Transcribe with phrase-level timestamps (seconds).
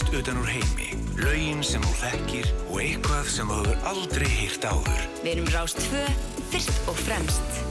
[0.00, 0.94] fyrst utan úr heimi.
[1.20, 5.02] Laugin sem þú þekkir og eitthvað sem þú hefur aldrei hýrt áður.
[5.20, 6.06] Við erum Rást 2,
[6.52, 7.69] fyrst og fremst.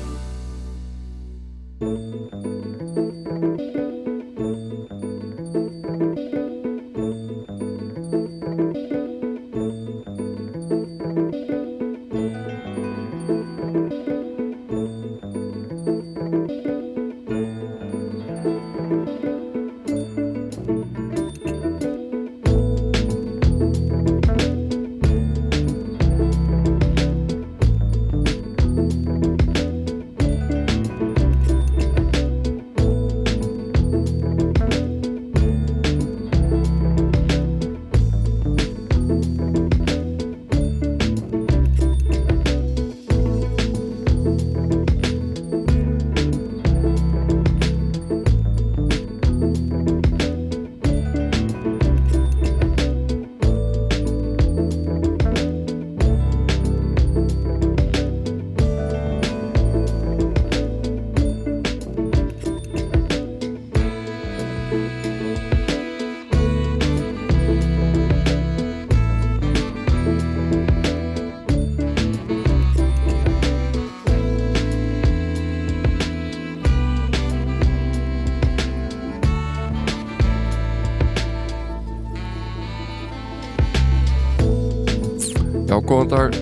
[85.90, 86.36] Góðan dag,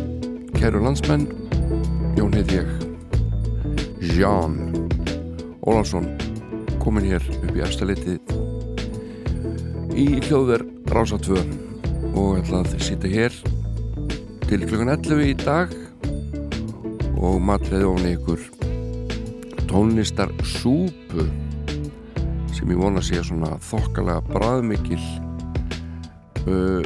[0.60, 1.22] kæru landsmenn,
[2.18, 2.68] Jón heit ég,
[4.18, 4.58] Ján
[5.64, 6.04] Ólansson,
[6.84, 8.20] komin hér upp í efstaleitið
[9.96, 11.38] í hljóðverð Rása 2
[12.20, 13.38] og ætla að sýta hér
[14.50, 15.72] til klukkan 11 í dag
[17.16, 18.44] og matræði ofni ykkur
[19.72, 21.24] tónlistar súpu
[22.52, 25.00] sem ég vona að sé svona þokkalega bræðmikil
[26.52, 26.84] uh,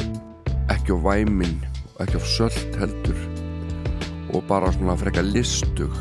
[0.69, 1.70] ekki á væminn
[2.05, 3.19] ekki á sölt heldur.
[4.31, 5.93] Og bara svona frekka listug.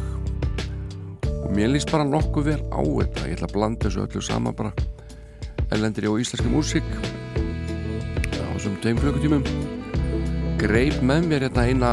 [1.29, 3.27] Og mér líst bara nokkuð vel á þetta.
[3.27, 4.73] Ég ætla að blanda þessu öllu saman bara.
[5.71, 6.89] Ellendir ég á íslenski músík.
[8.39, 9.45] Á þessum tveim klukkutímum.
[10.61, 11.93] Greip með mér hérna eina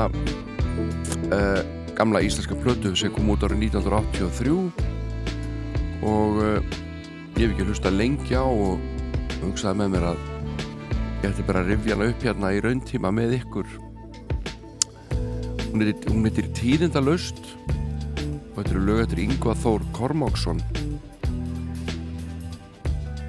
[1.32, 1.62] uh,
[1.98, 4.54] gamla íslenska plötu sem kom út árið 1983
[6.06, 6.60] og uh,
[7.38, 8.78] ég hef ekki hlusta lengi á og
[9.42, 10.24] hugsaði með mér að
[11.24, 13.87] ég ætti bara að rifja hana upp hérna í rauntíma með ykkur
[15.78, 20.62] hún heitir, hún heitir Tíðindalaust og þetta eru lög eftir Yngva Þór Kormáksson.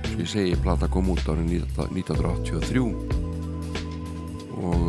[0.06, 2.81] Sem ég segi plata kom út árið 1983
[4.64, 4.81] og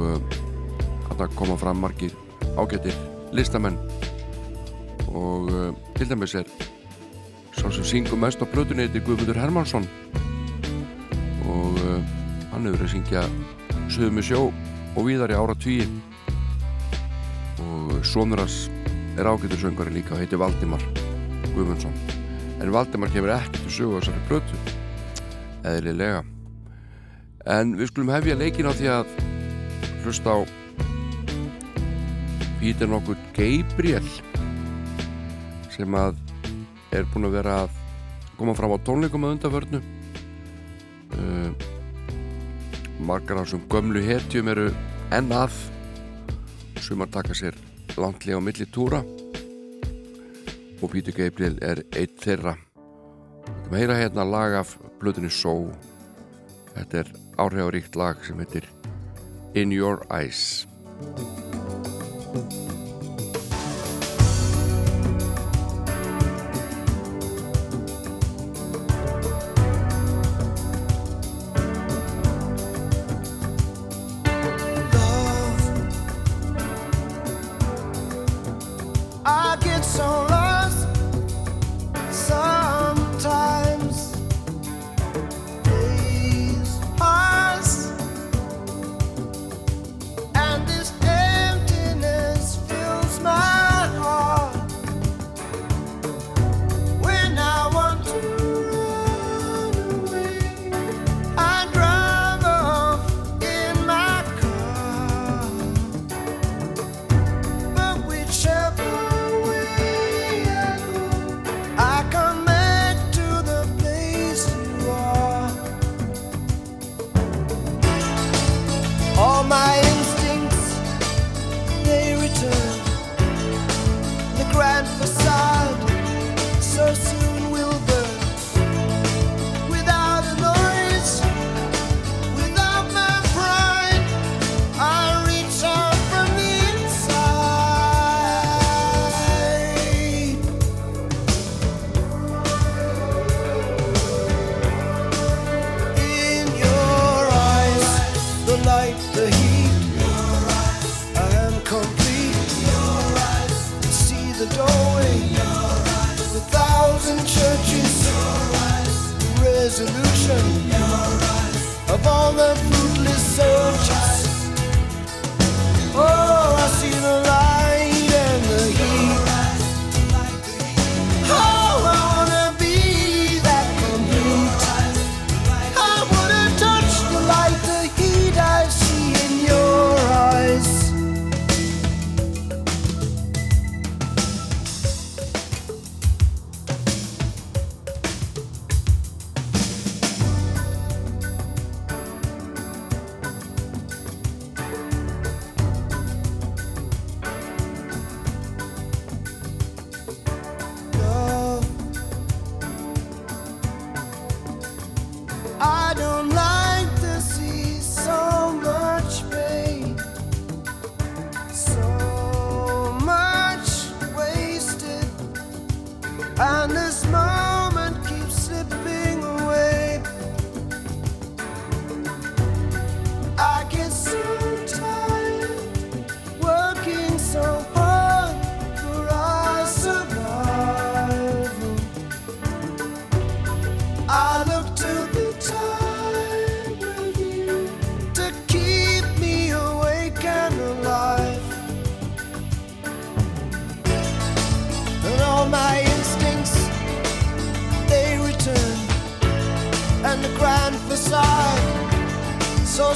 [1.09, 2.16] þetta koma fram margir
[2.56, 2.96] ágættir
[3.36, 3.75] listamenn.
[5.09, 6.48] Og uh, til dæmis er
[7.58, 9.90] sá sem syngur mest á plötunni heitir Guðmundur Hermansson
[11.50, 12.00] og uh,
[12.53, 13.25] hann hefur að syngja
[13.90, 15.90] Suðum með sjó og víðar í ára tvíi
[18.00, 18.70] og sonur hans
[19.20, 20.80] er ágættur söngari líka og heitir Valdimar
[21.52, 21.92] Guðmundsson.
[22.64, 24.60] En Valdimar kemur ekki til sögu þessari plötu
[25.68, 26.22] eðlilega.
[27.44, 29.12] En við skulum hefja leikin á því að
[30.06, 30.40] hlusta á
[32.60, 34.08] Pítur nokkur Gabriel
[35.76, 36.16] sem að
[36.96, 37.78] er búin að vera að
[38.40, 39.81] koma fram á tónleikum að undaförnu
[41.20, 41.52] uh,
[43.04, 44.70] margar af þessum gömlu hetjum eru
[45.12, 45.66] enn að.
[46.80, 49.02] Sumar taka sér langtlega á milli túra.
[50.80, 52.56] Og Pítur Gabriel er eitt þeirra.
[53.70, 55.54] Við heyra hérna lag af blöðunni Só
[56.76, 58.68] þetta er áhrifaríkt lag sem heitir
[59.58, 60.68] In Your Eyes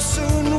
[0.00, 0.53] soon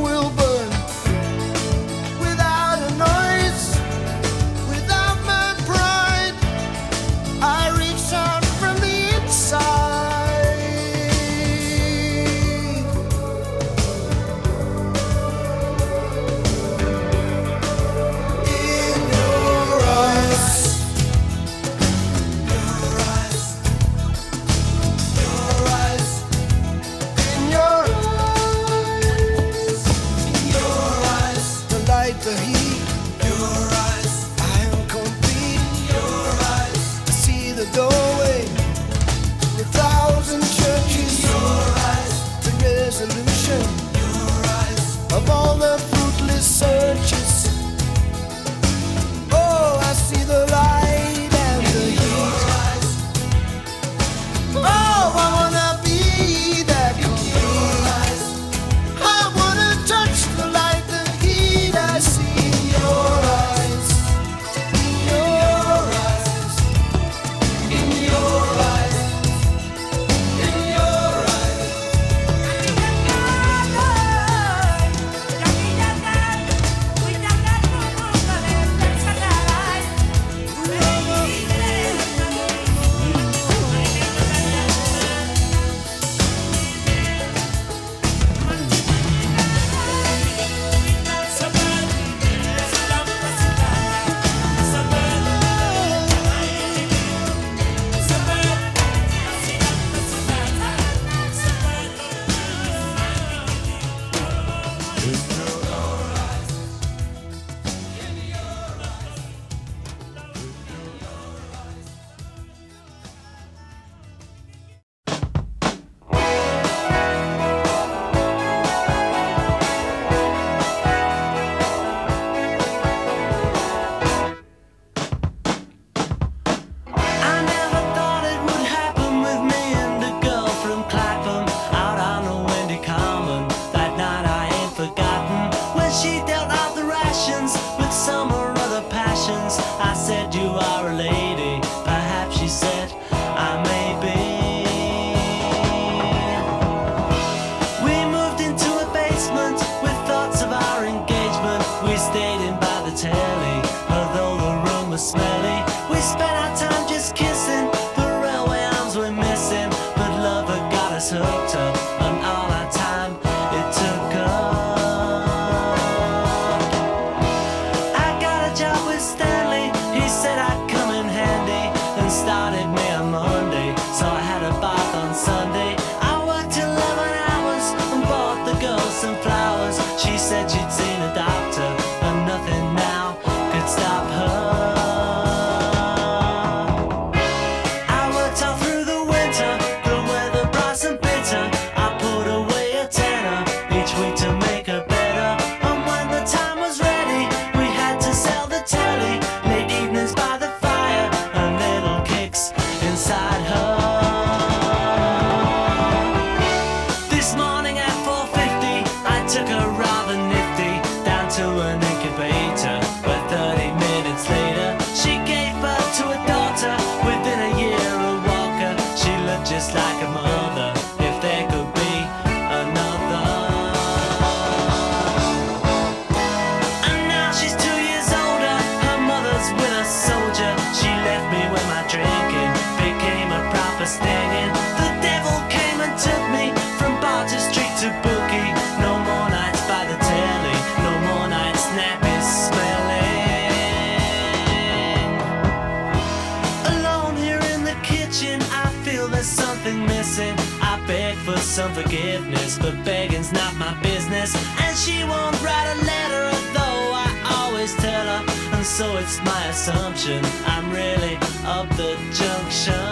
[251.56, 254.36] some forgiveness, but begging's not my business.
[254.60, 257.08] And she won't write a letter, although I
[257.38, 258.22] always tell her.
[258.52, 262.85] And so it's my assumption I'm really up the junction.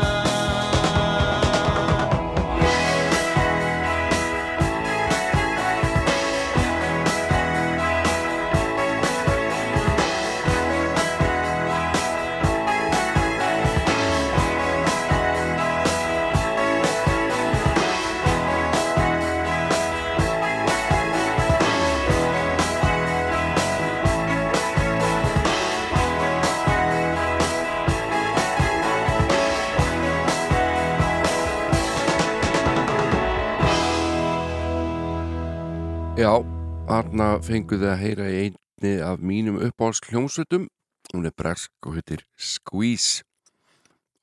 [37.55, 40.67] Þarna fenguðu að heyra í einni af mínum uppáhalds hljómsveitum
[41.13, 43.23] hún er bresk og heitir Squeeze.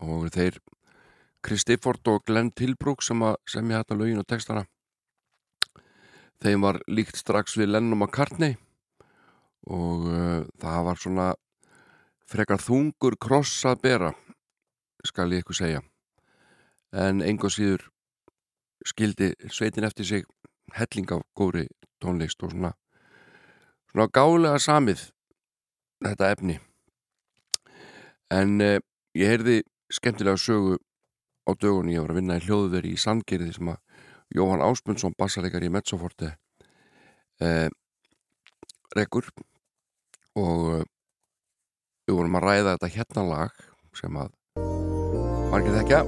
[0.01, 0.59] Og þeir
[1.41, 4.65] Chris Difford og Glenn Tilbrook sem að semja þetta lögin og textana.
[6.41, 8.57] Þeim var líkt strax við Lennon McCartney.
[9.63, 11.29] Og uh, það var svona
[12.27, 14.11] frekar þungur kross að bera
[15.05, 15.81] skal ég ykkur segja.
[16.91, 17.87] En enga síður
[18.83, 20.27] skildi sveitin eftir sig
[20.75, 21.69] helling af góri
[22.01, 22.75] tónlist og svona
[23.91, 25.03] svona gálega samið
[26.01, 26.57] þetta efni.
[28.31, 28.79] En eh,
[29.17, 30.77] ég heyrði skemmtilega sögu
[31.43, 33.81] á dögunni, ég var að vinna í hljóðveri í Sandgerði sem að
[34.31, 36.35] Jóhann Áspundsson bassarleikar í Metsoforte
[37.43, 37.67] eh,
[38.95, 39.27] rekkur
[40.39, 40.85] og eh,
[42.07, 43.61] við vorum að ræða þetta hérna lag
[43.99, 44.31] sem að
[45.51, 46.03] margir þekkja.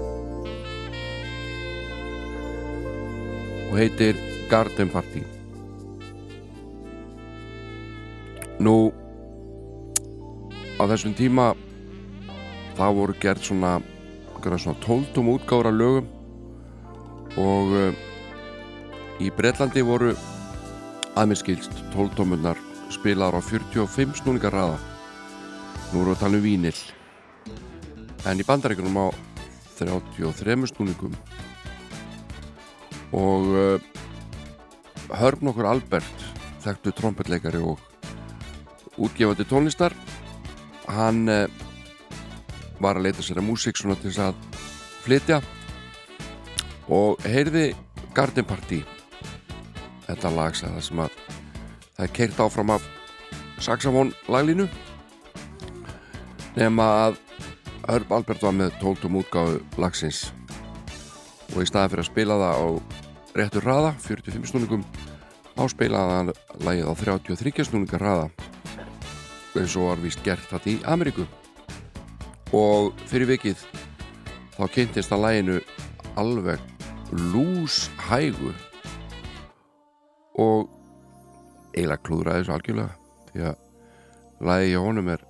[3.67, 4.19] Og heitir
[4.51, 5.23] Garden Party
[8.63, 8.93] Nú
[10.79, 11.51] á þessum tíma
[12.77, 13.75] það voru gert svona,
[14.39, 16.07] svona tóltum útgára lögum
[17.43, 17.91] og uh,
[19.19, 20.13] í Breitlandi voru
[21.13, 22.59] aðminnskilst tóltómunnar
[22.93, 24.79] spilaðar á 45 snúningar raða
[25.93, 26.75] nú eru að tala um vínil.
[28.25, 29.07] En í bandaríkunum á
[29.77, 31.13] 33 snúningum.
[33.13, 33.77] Og uh,
[35.19, 36.29] hörn okkur Albert
[36.63, 37.92] þekktu trompetleikari og
[38.97, 39.95] útgefandi tónlistar.
[40.87, 41.47] Hann uh,
[42.83, 44.63] var að leita sér að músík svona til þess að
[45.03, 45.41] flytja.
[46.93, 47.71] Og heyrði
[48.13, 48.81] Garden Party
[50.07, 51.13] þetta lag sem að
[51.95, 52.87] það er keirt áfram af
[53.63, 54.67] saxofón laglínu
[56.57, 57.21] nema að
[57.83, 60.29] Hörb Albert var með tóltum útgáðu lagsins.
[61.51, 62.67] Og í staði fyrir að spila það á
[63.33, 64.85] réttur hraða, 45 snúningum
[65.59, 66.31] á spilaði hann
[66.63, 68.52] lagið á 33 snúningar hraða
[69.59, 71.25] eins og var vist gert þetta í Ameríku.
[72.53, 73.63] Og fyrir vikið
[74.55, 75.57] þá kynntist að laginu
[76.19, 76.61] alveg
[77.33, 78.53] lúshægu
[80.41, 80.69] og
[81.73, 85.25] eiginlega klúðraði þessu algjörlega því að lagið hjá honum er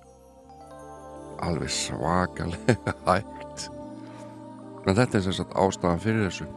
[1.44, 3.66] alveg svakalega hægt.
[4.84, 6.50] En þetta er þess að ástafan fyrir þessu.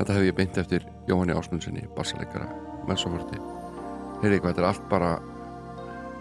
[0.00, 2.50] Þetta hef ég beint eftir Jóhanni Ásmundssoni bassaleikara
[2.88, 3.42] með svo fyrti
[4.20, 5.10] heyrði hvað þetta er allt bara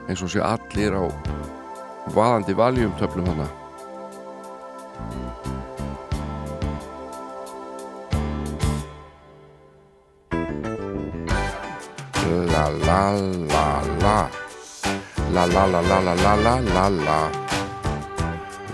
[0.10, 1.06] eins og sé allir á
[2.16, 3.50] vaðandi valjumtöflum hana
[12.50, 13.12] La la
[14.02, 14.30] la.
[15.34, 17.20] La La la la la la la la la.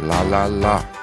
[0.08, 0.95] La la la.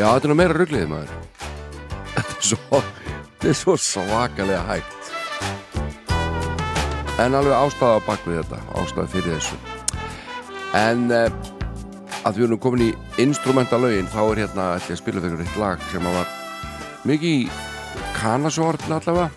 [0.00, 1.10] Já, þetta er nú meira rugglið maður.
[2.14, 2.78] Þetta er svo,
[3.26, 5.10] þetta er svo svakalega hægt.
[7.20, 9.58] En alveg ástæða á bakvið þetta ástæða fyrir þessu.
[10.80, 11.28] En uh,
[12.24, 12.90] að við erum komin í
[13.20, 16.32] instrumentalögin þá er hérna ég að spila fyrir eitt lag sem var
[17.04, 17.44] mikið í
[18.16, 19.28] kanasórn allavega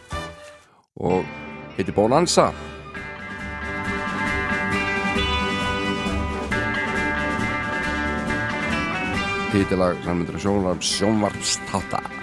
[1.03, 1.27] og
[1.75, 2.53] heitir Bonanza
[9.53, 12.22] Títilag sammyndur sjónvarp sjónvarpstáta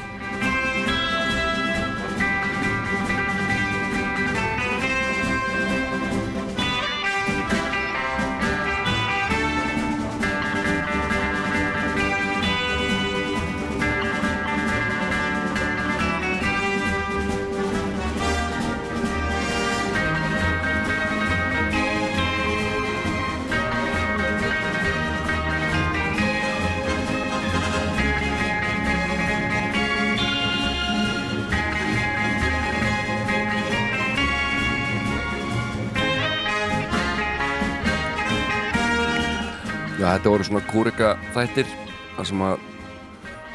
[40.21, 41.69] þetta voru svona kúrika þættir
[42.13, 42.65] þar sem að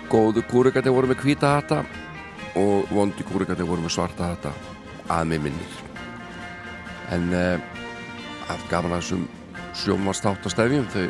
[0.10, 1.84] góðu kúrikati voru með hvíta hata
[2.58, 4.54] og vondi kúrikati voru með svarta hata
[5.14, 5.76] að mig minnir.
[7.14, 7.62] En uh,
[8.50, 9.28] að gaman að þessum
[9.84, 11.06] sjómanstátastefjum þau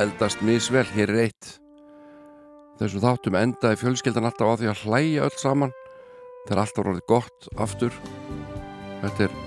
[0.00, 0.86] eldast misvel.
[0.96, 1.50] Hér er eitt
[2.80, 5.76] þessum þáttum endaði fjölskyldan alltaf á því að hlæja öll saman.
[6.46, 8.00] Það er alltaf orðið gott aftur.
[9.04, 9.38] Þetta er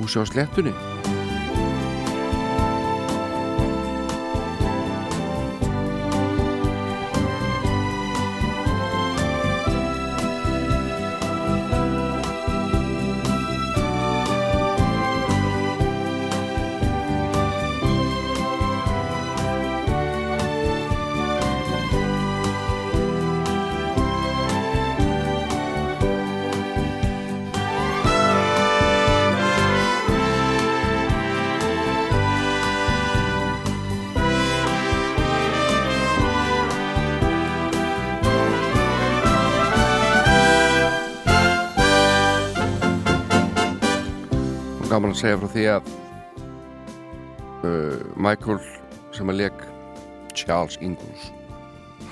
[0.00, 1.15] húsi á slettunni
[45.26, 45.88] segja frá því að
[47.66, 48.60] uh, Michael
[49.16, 49.64] sem að leik
[50.36, 51.32] Charles Ingalls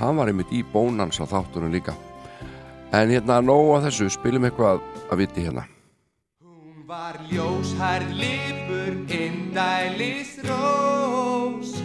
[0.01, 1.95] hann var einmitt í bónans á þáttunum líka.
[2.95, 5.67] En hérna að þessu spilum eitthvað að viti hérna.
[6.43, 11.77] Hún var ljóshærð lipur, indælis rós.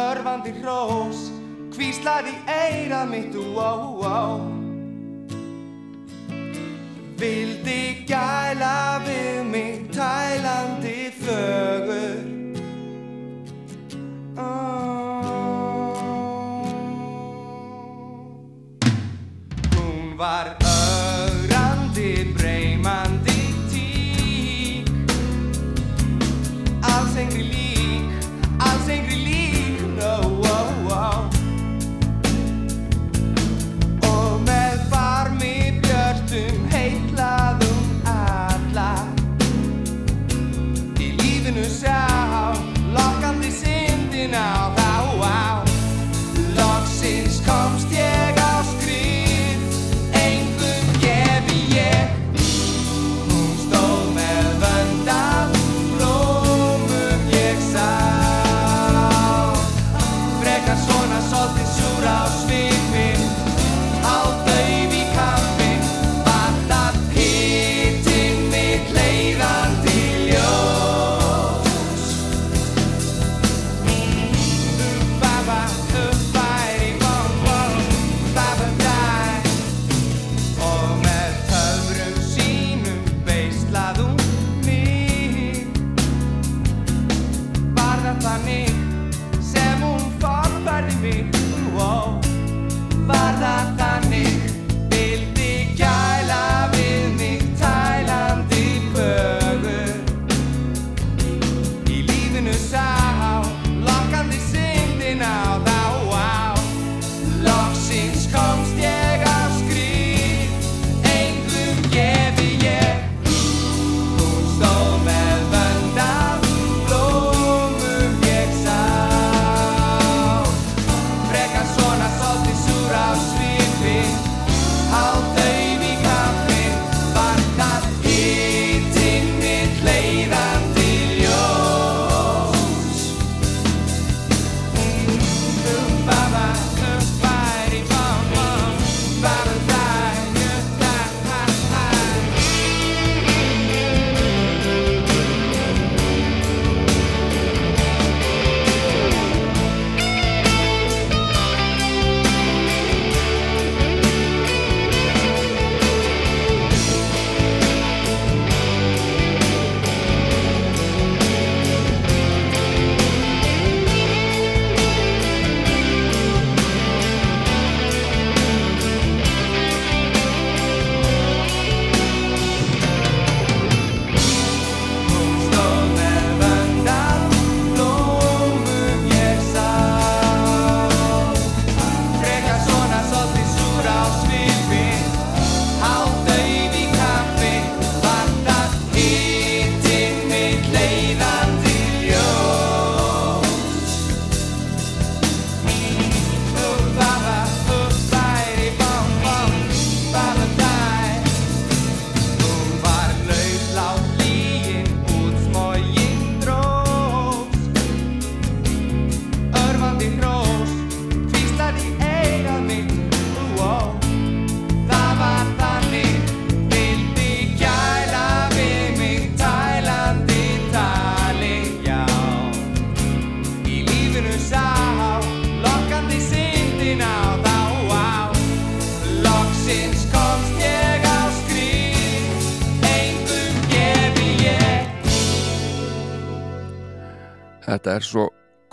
[0.00, 1.28] Örfandi hrós,
[1.76, 4.59] hvíslaði eira mitt, ó, ó
[7.20, 12.16] Vildi gæla við mig, tælandi fögur
[14.36, 14.40] Ó.
[19.76, 20.69] Hún var ögrandi,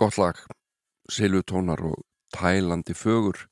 [0.08, 0.38] gott lag.
[1.10, 3.48] Silvutónar og tælandi fögur.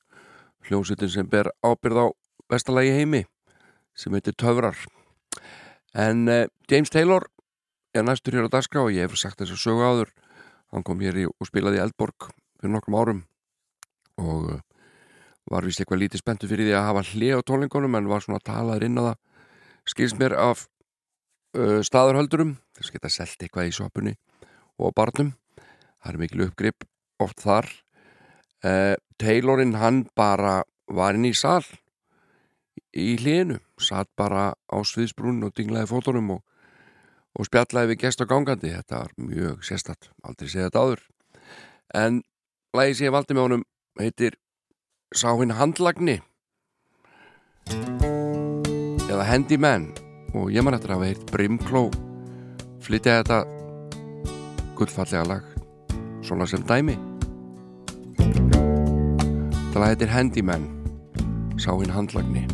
[0.64, 2.06] Hljómsveitin sem ber ábyrð á
[2.50, 3.24] vestalagi heimi
[3.94, 4.76] sem heitir Töfrar.
[5.94, 7.28] En uh, James Taylor
[7.94, 8.80] er næstur hér á dagskrá.
[8.80, 10.10] Og ég hef sagt þess að sögu áður.
[10.72, 13.24] Hann kom hér í, og spilaði Eldborg fyrir nokkrum árum
[14.16, 14.60] og uh,
[15.52, 18.40] var vist eitthvað lítið spenntu fyrir því að hafa hlið á tónlingunum en var svona
[18.40, 19.16] að tala þér inn á það
[19.92, 20.64] skilst mér af
[21.52, 22.56] uh, staðarhöldurum.
[22.72, 24.16] Þess að geta selt eitthvað í sopunni
[24.80, 25.36] og barnum
[26.06, 26.86] það er mikil uppgrip
[27.22, 27.68] oft þar.
[28.64, 31.64] Uh, Taylorinn hann bara var inn í sal
[32.96, 36.42] í hliðinu, satt bara á sviðsbrún og dinglaði fótunum og,
[37.36, 38.72] og spjallaði við gest og gangandi.
[38.72, 41.04] Þetta var mjög sérstatt, aldrei segja þetta áður.
[41.96, 42.22] En
[42.76, 43.66] lagi sem ég valdi með honum
[44.00, 44.40] heitir
[45.14, 46.16] Sá hinn handlagni
[49.06, 49.92] eða Handyman.
[50.34, 51.84] Og ég man eftir að hafa heilt Brimkló
[52.84, 53.38] flytja þetta
[54.76, 55.55] gullfallega lag
[56.26, 56.98] svona sem dæmi.
[59.76, 60.62] Það heitir Handyman
[61.60, 62.46] Sá hinn handlagni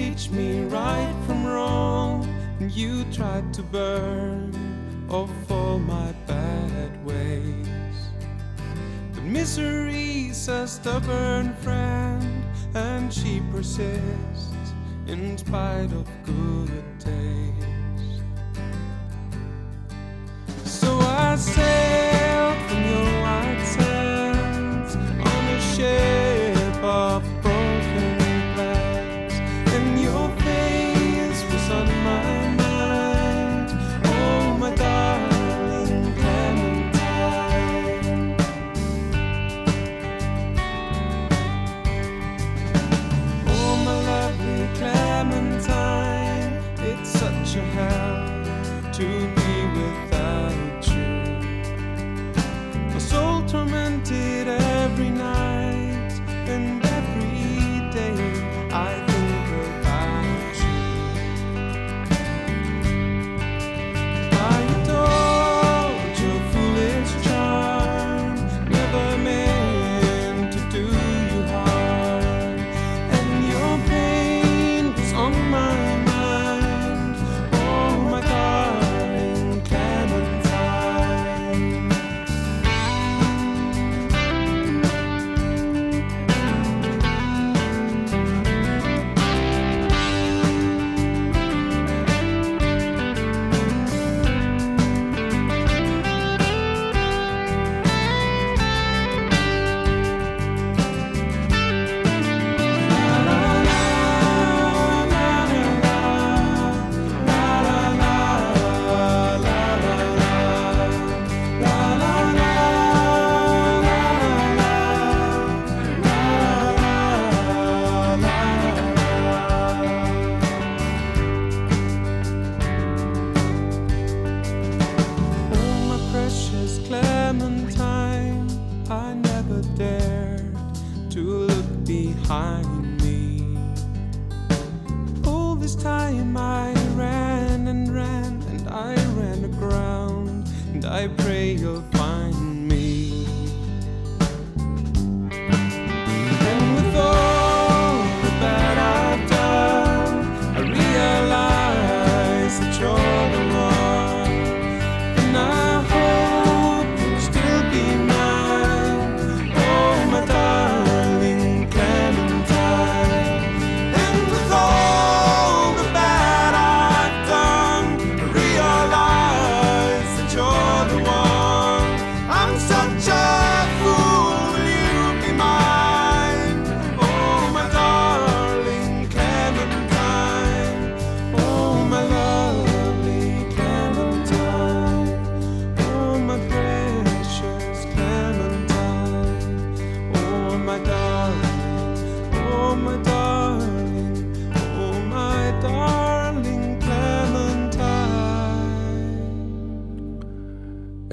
[0.00, 2.26] teach me right from wrong,
[2.58, 4.50] and you tried to burn
[5.10, 7.98] off all my bad ways.
[9.12, 14.72] But Misery's a stubborn friend, and she persists
[15.06, 16.59] in spite of good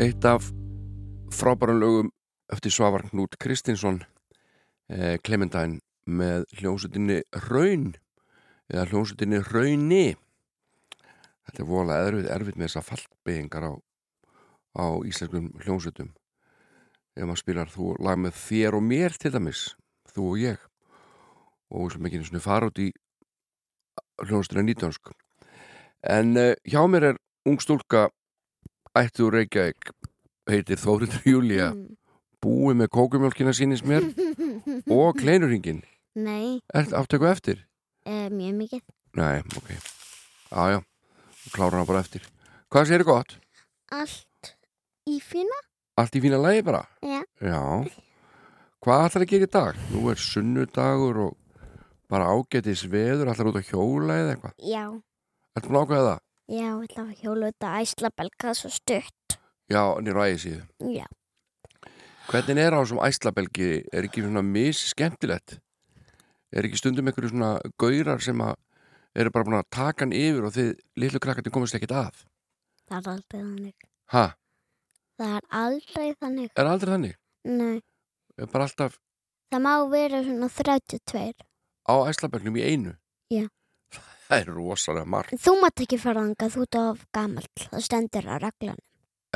[0.07, 0.45] Eitt af
[1.35, 2.09] frábærum lögum
[2.53, 3.97] eftir Svavar Knút Kristinsson
[4.87, 7.17] eh, Clementine með hljómsutinni
[7.49, 7.89] Raun
[8.71, 10.15] eða hljómsutinni Rauni
[11.43, 13.73] Þetta er voðalega erfið, erfið með þessar fallbyggingar á,
[14.79, 16.13] á íslenskum hljómsutum
[17.17, 19.65] ef maður spilar þú lag með þér og mér til dæmis
[20.13, 20.67] þú og ég
[21.67, 22.93] og sem ekki einu svona fara út í
[24.23, 25.11] hljómsutinni nýtönsk
[26.15, 28.07] en uh, hjá mér er ung stúlka
[28.97, 29.91] ætti úr Reykjavík
[30.49, 31.69] heitir Þórindur Júlía
[32.43, 34.05] búið með kókumjólkina sínins mér
[34.93, 35.83] og kleinuringin
[36.17, 37.59] Nei, Er aftöku eftir?
[38.09, 38.81] uh, mjög mikið.
[39.17, 39.69] Nei, ok
[40.49, 40.79] Jájá,
[41.43, 42.23] þú klárar hana bara eftir
[42.73, 43.35] Hvað sér gott?
[43.93, 44.53] Allt
[45.07, 45.59] í fína?
[45.97, 46.83] Allt í fína lagi bara?
[47.05, 47.21] Já.
[47.41, 47.61] Já
[48.83, 49.77] Hvað ætlar að gera í dag?
[49.91, 51.37] Nú er sunnudagur og
[52.07, 54.83] bara ágætis veður ætlar út að hjóla eða eitthvað Já,
[55.57, 56.19] búin að ákveða það?
[56.47, 59.16] já, ég ætla að hjóla út að æsla belga svo stutt.
[59.67, 61.05] Já, nýra ægi síðu Já,
[62.27, 63.69] Hvernig er á þessum æslabelgi?
[63.95, 65.57] Er ekki svona mis skemmtilegt?
[66.51, 68.55] Er ekki stundum einhverju svona gaurar sem að
[69.17, 72.25] eru bara búin að taka hann yfir og þið litlu krakkandi komast ekkert að?
[72.87, 73.87] það er aldrei þannig.
[74.13, 74.25] Ha?
[75.17, 76.51] Það er aldrei þannig.
[76.55, 77.15] Er aldrei þannig?
[77.47, 77.77] Nei,
[78.37, 78.97] Er bara alltaf
[79.51, 81.31] það má vera svona 32.
[81.87, 82.93] á æslabelgnum í einu?
[83.31, 83.47] Já.
[84.27, 85.39] Það er rosalega margt.
[85.39, 87.47] Þú mátt ekki fara þangað, þú ert of gamall.
[87.71, 88.79] Það stendur á reglan.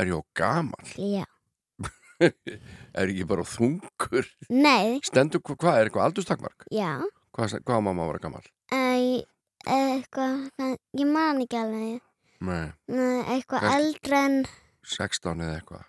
[0.01, 0.91] Er ég á gamal?
[0.97, 1.25] Já.
[3.01, 4.27] Er ég bara þungur?
[4.53, 6.65] Nei, Stendur, hva- hvað, er eitthvað aldurstakmark?
[6.73, 6.91] já.
[7.31, 8.43] Hvað, hvað mamma að vera gamal?
[8.75, 9.23] Æ,
[9.71, 10.49] eitthvað,
[10.99, 12.01] ég man ekki alveg.
[12.43, 14.35] Nei, Nei, eitthvað Kannski- eldri en,
[14.83, 15.85] 16 eða eitthvað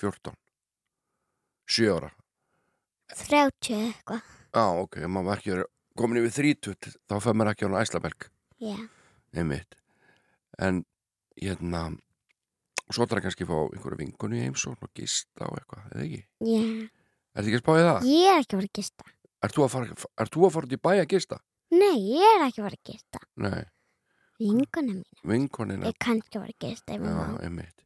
[0.00, 0.34] 14
[1.74, 2.10] sjö ára
[3.14, 4.22] 30 eitthvað.
[4.54, 7.82] Já, ok, maður var ekki verið komin yfir þrítut, þá fær maður ekki á hana
[7.84, 8.28] æslabelg
[8.62, 8.76] Já.
[9.34, 9.74] einmitt
[10.58, 10.84] en
[11.40, 11.84] hérna
[12.92, 16.22] svo þarf kannski að fá einhverja vinkonu í heimsókn og gista og eitthvað, eða ekki?
[16.44, 16.64] Já.
[17.34, 18.08] Ertu ekki að spáði það?
[18.10, 19.04] Ég er ekki að fara að gista.
[19.44, 21.38] Ert þú að fara, út í bæ að gista?
[21.74, 23.22] Nei, ég er ekki að fara að gista.
[23.44, 23.62] Nei,
[24.44, 25.18] Vingunum mín.
[25.30, 27.84] vinkonina Ég kann ekki að fara að gista Já, einmitt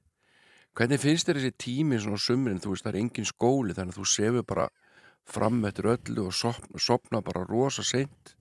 [0.79, 3.93] Hvernig finnst þér þessi tími svona á sumrin, þú veist það er engin skóli þannig
[3.97, 4.65] að þú sefur bara
[5.29, 8.33] fram eftir öllu og sopna, sopna bara rosa seint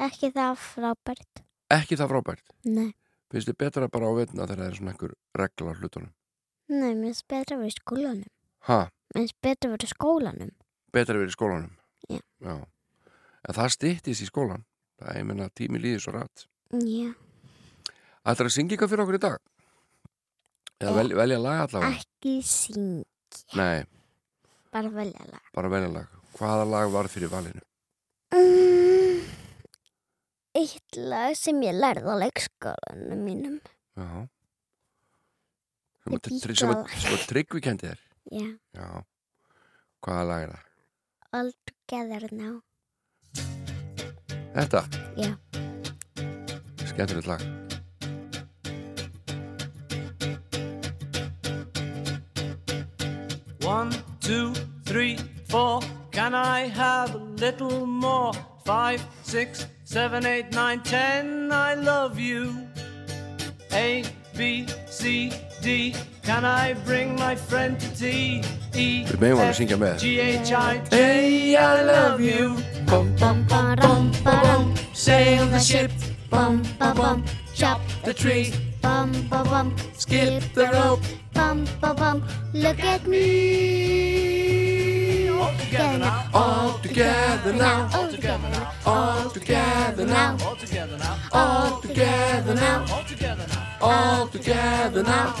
[0.00, 1.42] Ekki það frábært.
[1.68, 2.94] ekki það frábært Nei.
[3.30, 6.12] Finnst þér betra bara á veitna þegar það er svona einhver regla á hlutunum
[6.70, 8.30] Nei, mér finnst betra að vera í skólanum.
[8.68, 8.80] ha,
[9.14, 10.50] Mér finnst betra að vera í skólanum.
[10.92, 11.72] betra að vera í skólanum
[12.10, 12.54] Já.
[13.48, 14.64] en það styttist í skólan
[15.00, 17.10] það er, ég menna, tími líður svo rætt Já.
[18.30, 19.38] Ætlar að syngja eitthvað fyrir okkur í dag?
[20.80, 20.96] Eða Já.
[21.00, 21.96] vel, velja lag allavega?
[22.00, 23.04] Ekki syng.
[23.56, 23.84] Nei,
[24.70, 25.42] Bara velja lag.
[25.54, 26.06] bara velja lag
[26.38, 27.60] Hvaða lag var fyrir valinu?
[30.60, 33.56] Eitt lag sem ég lærði á leikskólanum mínum.
[33.96, 34.28] Já
[36.10, 38.48] sem að tryggvi kendi þér Já.
[38.74, 38.88] Já
[40.00, 40.66] Hvaða lag er það?
[41.30, 42.54] All together now.
[44.54, 44.82] Þetta?
[45.20, 45.34] Já.
[46.88, 47.44] Skemmtilegt lag
[53.62, 54.52] One, two,
[54.84, 55.16] three,
[55.48, 55.80] four.
[56.10, 58.32] Can I have a little more?
[58.64, 61.52] Five, six, seven, eight, nine, ten.
[61.52, 62.66] I love you.
[63.72, 64.04] A,
[64.36, 65.32] B, C,
[65.62, 65.94] D.
[66.22, 68.42] Can I bring my friend to tea?
[68.74, 69.96] E, Við megum alveg F, syngja með.
[69.98, 71.56] G, H, I, J.
[71.56, 72.56] I love you.
[72.86, 74.74] Bum, bum, bum, bum, bum.
[74.94, 75.90] Sail the ship.
[76.30, 77.24] Bum, ba, bum,
[77.54, 78.52] chop The tree.
[78.82, 81.02] Bum, ba, bum, Skip the rope.
[81.34, 82.22] Bum, ba, bum,
[82.54, 84.49] look at me.
[85.40, 86.30] All together now.
[86.34, 88.72] All together now All together now.
[88.86, 91.18] All together now All together now.
[91.32, 93.78] All together now All together now.
[93.80, 95.34] All together now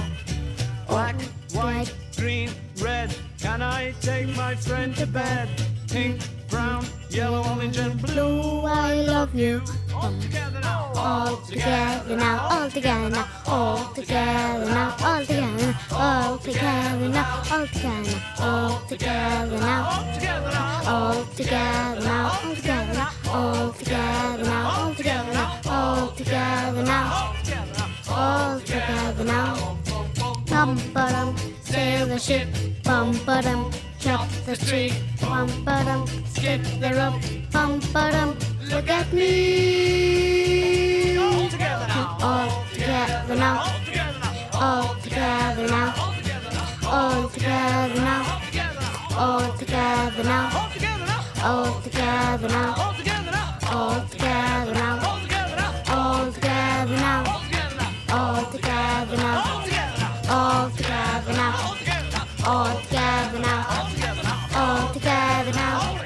[0.90, 1.14] Black,
[1.52, 2.50] white, green,
[2.82, 3.14] red.
[3.38, 5.48] Can I take my friend to bed?
[5.88, 8.10] Pink, brown, yellow, orange, and blue.
[8.40, 9.62] Blue, I love you.
[10.00, 10.92] All together now.
[10.96, 17.42] All together now, all together now, all together now, all together now, all together now,
[17.50, 22.30] all together now, all together now, All together now.
[22.30, 27.92] all together now, all together now, all together now, all together now, all together now,
[28.08, 29.76] all together now.
[30.48, 32.48] Bum ba dum, sail the ship.
[32.84, 34.92] Bum ba dum, chop the tree.
[35.20, 37.20] Bum ba dum, skip the rope.
[37.52, 38.36] Bum ba dum,
[38.70, 39.28] look at me.
[41.18, 42.16] All together now.
[42.22, 43.64] All together now,
[44.54, 45.94] All together now.
[46.88, 48.24] all together now,
[49.18, 49.92] all together
[50.30, 50.64] now,
[51.42, 52.74] all together now,
[53.72, 54.94] All together now.
[54.98, 57.24] all together now,
[58.10, 59.40] All together now.
[60.30, 61.56] all together now,
[62.46, 65.99] all together now, all together now,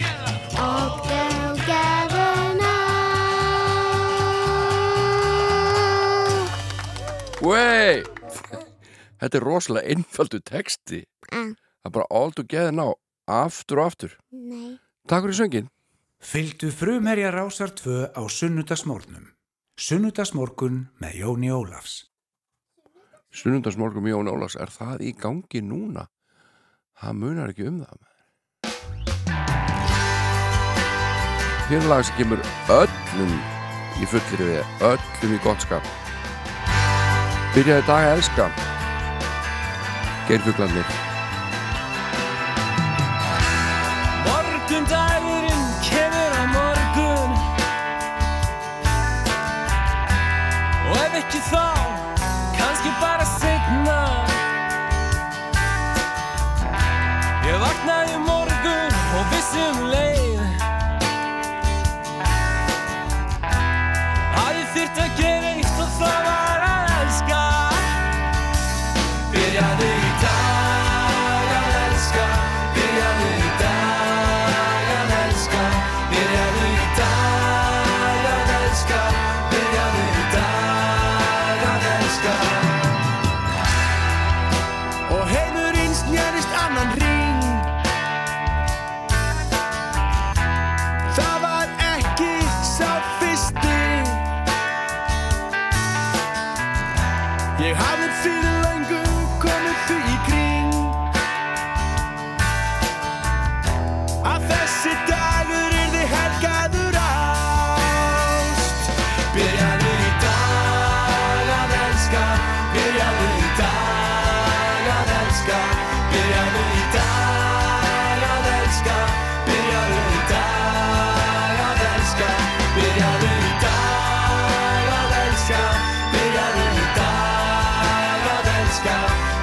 [7.45, 8.03] Wey
[9.21, 11.55] Þetta er rosalega einfaldu texti Mm.
[11.57, 12.93] Það er bara all together now
[13.27, 14.77] Aftur og aftur Nei.
[15.09, 15.71] Takk fyrir söngin
[16.25, 19.27] Fylgdu frumherja rásar 2 á sunnudagsmórnum.
[19.77, 22.07] Sunnudagsmorgun með Jóni Ólafs.
[23.35, 26.07] Sunnundagsmorgum Jón Ólafs Er það í gangi núna?
[27.01, 27.99] Það munar ekki um það
[31.73, 33.37] Hér lag sem kemur öllum
[34.01, 36.04] í fullir við öllum í gott skap
[37.55, 38.51] Byrjaði dag að elska.
[40.27, 41.14] Geirfuglarnir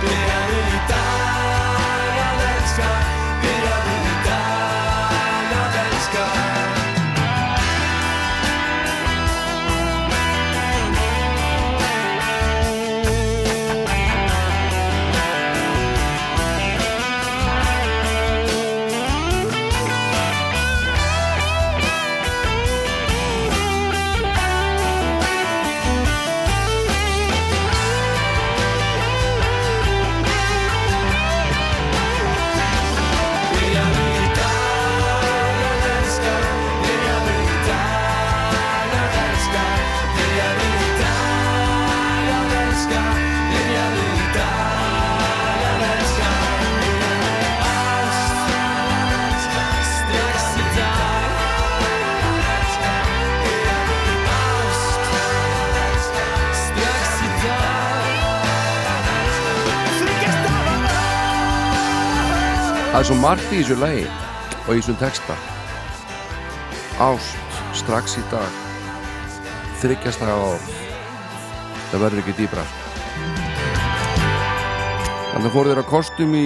[0.01, 1.50] det är en gitarr
[63.01, 64.03] er svo margt í þessu lagi
[64.67, 65.33] og í þessum texta.
[67.01, 68.59] Ást, strax í dag.
[69.81, 70.49] Þryggjast það á
[71.89, 72.65] Það verður ekki dýbra
[75.31, 76.45] Þannig fór þeirra kostum í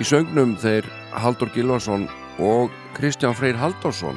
[0.00, 0.88] í söngnum þeir
[1.20, 2.08] Haldur Gilvarsson
[2.40, 4.16] og Kristján Freyr Haldursson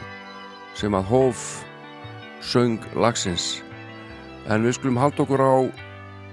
[0.80, 1.44] sem að hóf
[2.40, 3.60] söng lagsins.
[4.48, 5.56] En við skulum halda okkur á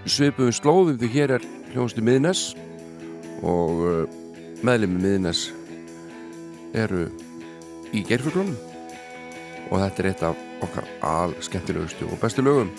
[0.06, 2.52] svipuðum slóðum því hér er hljónstu miðnes
[3.42, 4.21] og uh,
[4.66, 5.46] meðlemi miðnes
[6.78, 7.08] eru
[7.92, 8.56] í gerfuglunum
[9.70, 12.70] og þetta er eitt af okkar al skemmtilegustu og bestu lögum.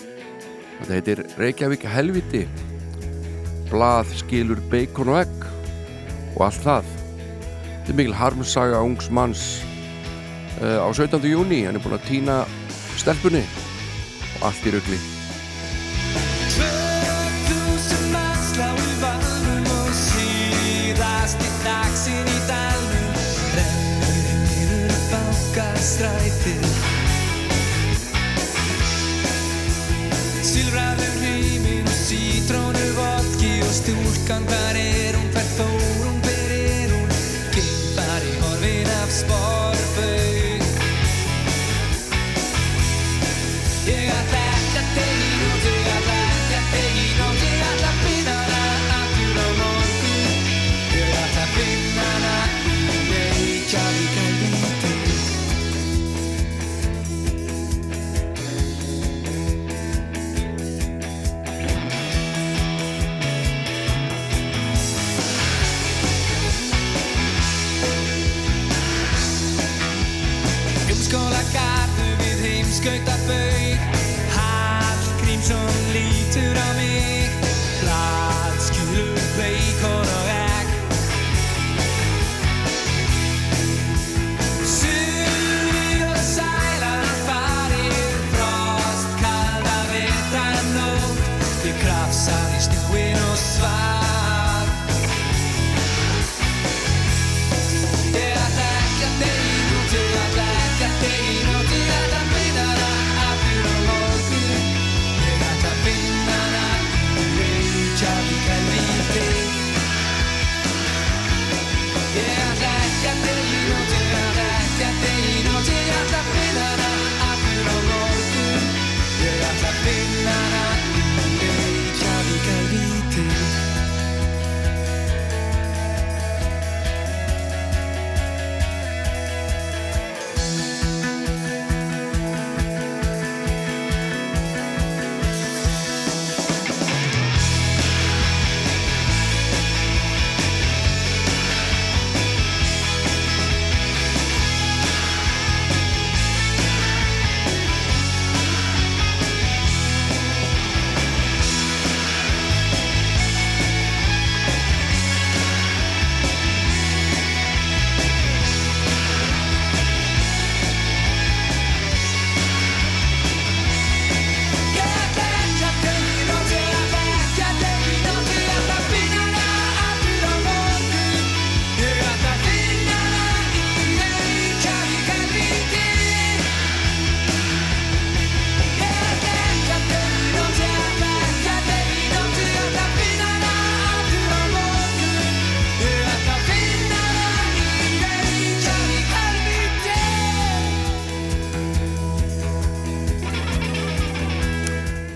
[0.80, 2.44] Þetta heitir Reykjavík helviti
[3.70, 5.48] blað skilur beikon og egg
[6.34, 6.92] og allt það.
[7.70, 9.48] Þetta er mikil harmsaga ungs manns
[10.60, 11.20] uh, á 17.
[11.28, 12.42] júni hann er búin að týna
[12.96, 13.44] stelpunni
[14.38, 15.02] og allt í rögli
[25.94, 26.64] bankastrætið
[30.44, 34.93] Silfraður heiminn sítrónu vodki og stúlkan hvar er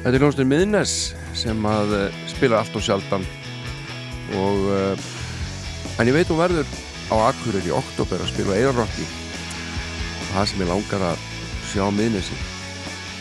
[0.08, 0.92] Þetta er hljómsnir miðnes
[1.36, 3.26] sem að uh, spila allt og sjaldan
[4.40, 5.02] og uh,
[6.00, 6.70] en ég veit hún verður
[7.12, 11.26] á Akureyri í oktober að spila Eirarokki og það sem ég langar að
[11.68, 12.38] sjá miðnesi.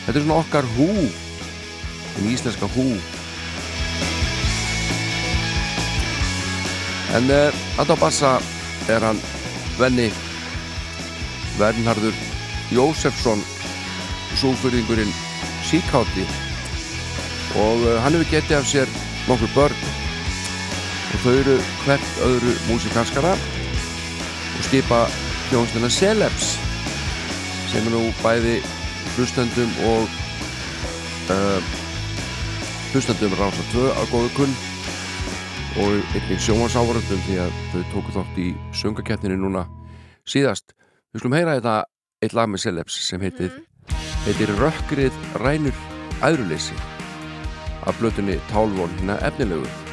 [0.05, 2.87] Þetta er svona okkar hú en íslenska hú.
[7.19, 8.35] En að á bassa
[8.87, 9.23] er hann
[9.75, 10.07] venni
[11.59, 12.25] Vernharður
[12.71, 13.43] Jósefsson
[14.39, 15.17] súfurðingurinn
[15.67, 16.46] síkátti
[17.57, 18.91] og uh, hann hefur getið af sér
[19.27, 19.81] nokkur börn.
[21.13, 21.55] Og þau eru
[21.85, 25.05] hvert öðru músikalskara og skipa
[25.49, 26.55] hljónstina Celebs
[27.71, 28.57] sem er nú bæði
[29.15, 30.07] hlustendum og
[31.33, 31.75] uh,
[32.93, 34.57] hlustendum rása 2 að góðu kunn
[35.77, 39.67] og einnig sjónvarsávaröndum því að þau tóku þátt í söngakeppninu núna
[40.27, 40.73] síðast.
[41.13, 41.77] Við skulum heyra þetta
[42.23, 43.53] eitt lag með Celebs sem heitir
[44.25, 45.85] heitir Rökkrið rænur
[46.25, 46.75] æðruleysi
[47.87, 49.86] af blötunni Tálvon hérna efnilegu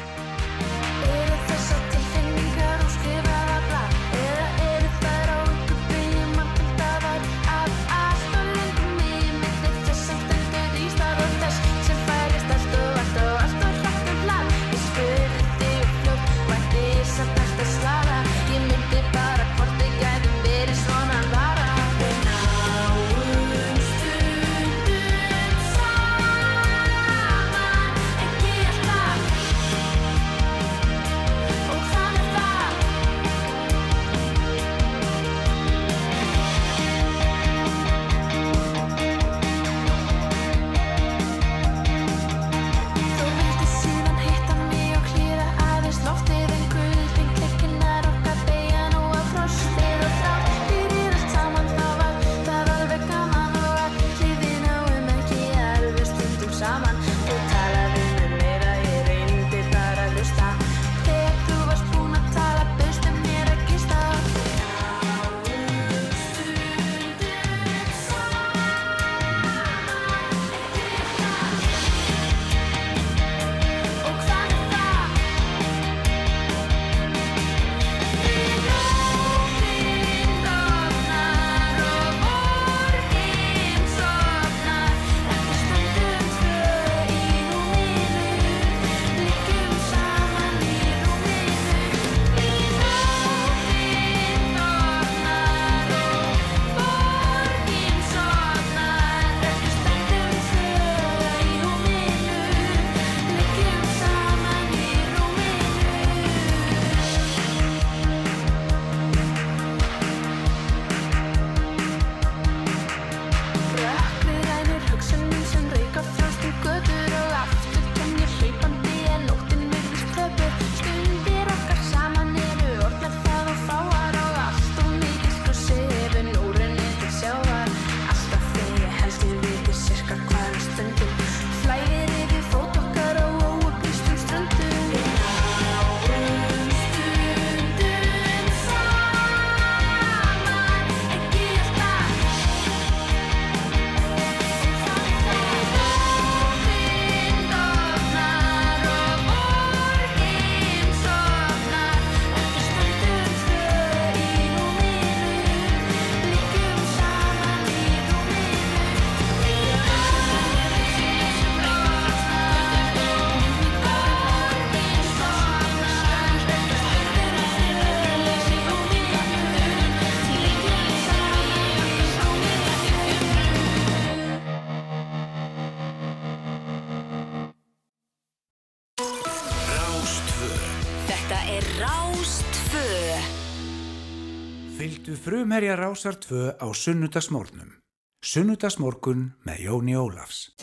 [185.25, 187.81] frumherja rásar 2 á sunnudagsmórnum.
[188.21, 190.53] Sunnudagsmórkun með Jóni Ólafs.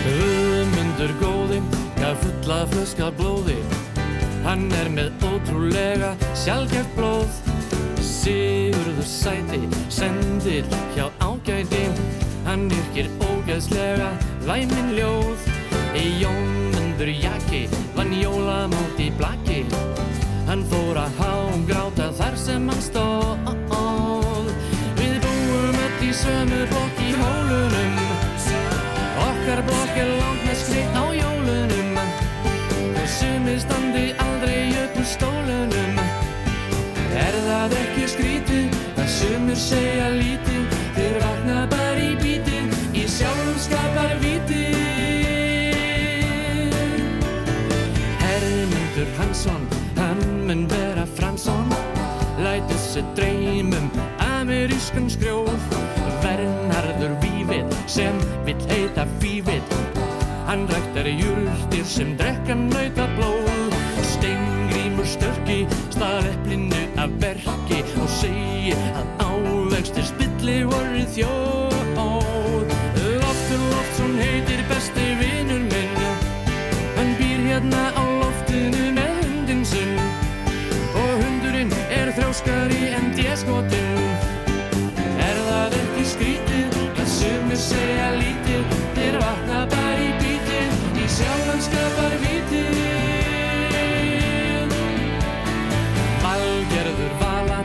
[0.00, 1.60] Guðmundur góði,
[2.00, 3.60] gaf fulla flöska blóði
[4.48, 7.36] Hann er með ótrúlega sjálfgeft blóð
[8.00, 9.60] Sigurður sæti,
[9.92, 10.64] sendir
[10.96, 11.84] hjá ágæti
[12.48, 14.08] Hann yrkir ógeðslega
[14.48, 15.49] væmin ljóð
[15.90, 17.64] Í Jónmundur jakki,
[17.96, 19.64] vann jólamót í blaki.
[20.46, 24.50] Hann fór að hágráta þar sem hann stóð.
[25.00, 27.98] Við búum öll í sömu blokk í hólunum.
[29.26, 31.98] Okkar blokk er langt með skrikt á jólunum.
[33.18, 36.00] Sumir standi aldrei upp úr stólunum.
[37.18, 40.59] Er það ekki skrítið að sumir segja lítið
[53.00, 53.88] Sér dreymum
[54.20, 55.56] amerískan skrjóð.
[56.20, 58.12] Vernharður Vífitt sem
[58.44, 59.72] vill heita Fífitt
[60.44, 63.72] Hann ræktar júrtir sem drekka nauta blóð
[64.04, 71.59] Steingrímur störki stað eplinu af verki Og segir að ávextir spilli voru þjóð
[83.40, 83.98] djeskotin
[85.20, 88.74] Er það ekki skrítið að sumir segja lítið?
[88.96, 92.74] Þeir vakna bara í bítið í sjálfan skapar vitið.
[96.24, 97.60] Valgerður Vala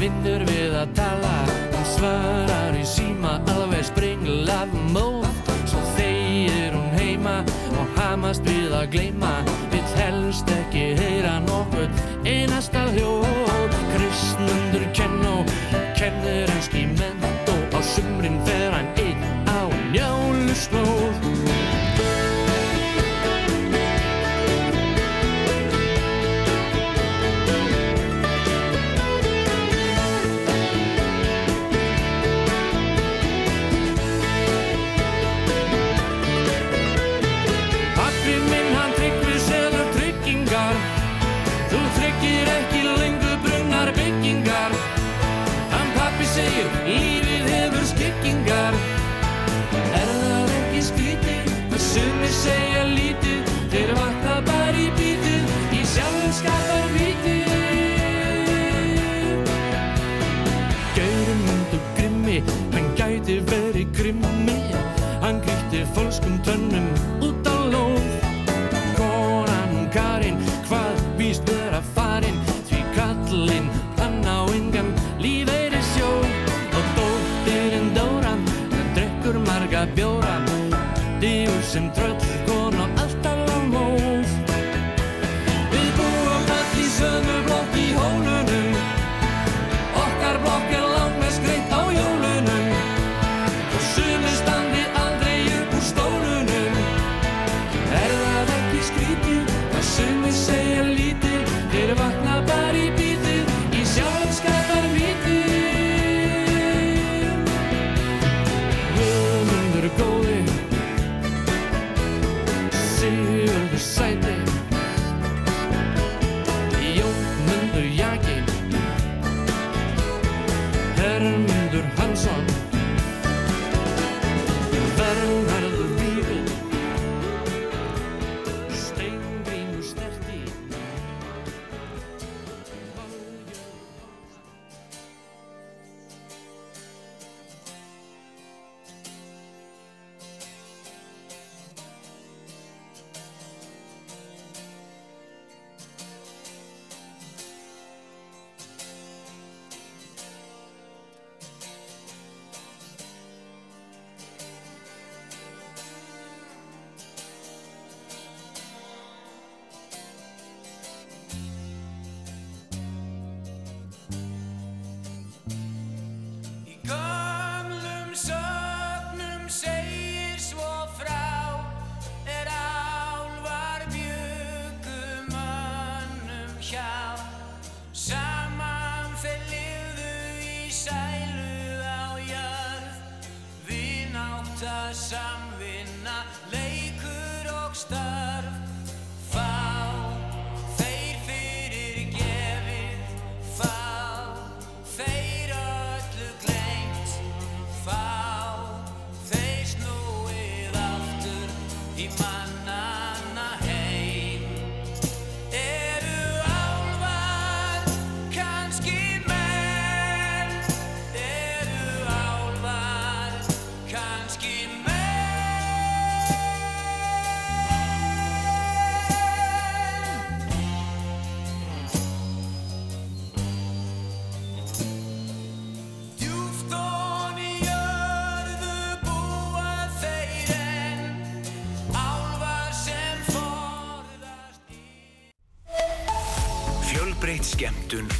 [0.00, 1.36] vinnur við að tala.
[1.96, 5.24] Svarar í síma alveg springlað móð
[5.70, 7.38] Svo þegir hún heima
[7.78, 9.32] og hamast við að gleyma.
[9.72, 13.35] Vill helst ekki heyra nokkuð einasta hljóð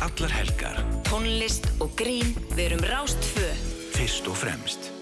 [0.01, 0.83] allar helgar.
[1.09, 3.49] Tónlist og grín verum rástfö.
[3.97, 4.96] Fyrst og fremst.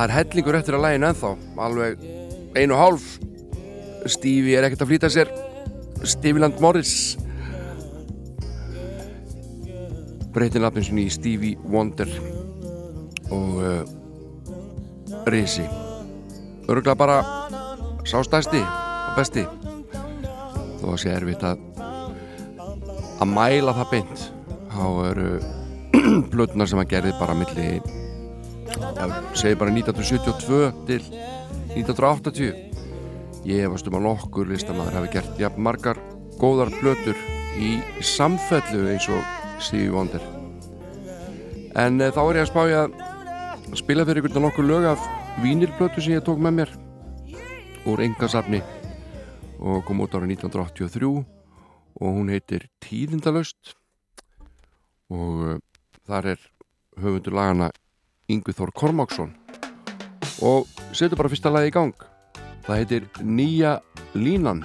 [0.00, 1.30] Það er hellingur eftir að lægin ennþá.
[1.60, 2.04] Alveg
[2.56, 3.08] einu og hálf.
[4.08, 5.32] Stevie er ekkert að flýta sér.
[6.08, 6.94] Steviland Morris.
[10.32, 12.08] Breytin nafnin sinni í Stevie Wonder.
[13.28, 13.84] Og uh,
[15.28, 15.68] Risi.
[16.64, 17.20] Örgulega bara
[18.08, 19.44] sástæsti og besti.
[20.80, 21.66] Þó að sé erfitt að
[23.20, 24.28] að mæla það beint.
[24.70, 25.32] Þá eru
[26.32, 27.99] plötunar sem að gerði bara milli
[28.76, 31.02] það segi bara 1972 til
[31.76, 32.70] 1980
[33.48, 36.00] ég hefast um að nokkur listamæður hafi gert jafn margar
[36.40, 37.16] góðar plötur
[37.60, 39.24] í samfellu eins og
[39.60, 40.22] Stevie Wonder.
[41.76, 45.08] En e, þá er ég að spája að spila fyrir ykkur nokkur lög af
[45.40, 46.72] vínirplötu sem ég tók með mér
[47.88, 48.62] úr engasafni
[49.60, 51.10] og kom út ára 1983
[52.00, 53.74] og hún heitir Tíðindalöst
[55.12, 55.58] og uh,
[56.08, 56.44] þar er
[57.00, 57.70] höfundur lagana
[58.30, 59.32] Yngvi Þór Kormáksson.
[60.46, 61.94] Og setur bara fyrsta lagi í gang.
[62.66, 63.78] Það heitir Nýja
[64.14, 64.62] Línan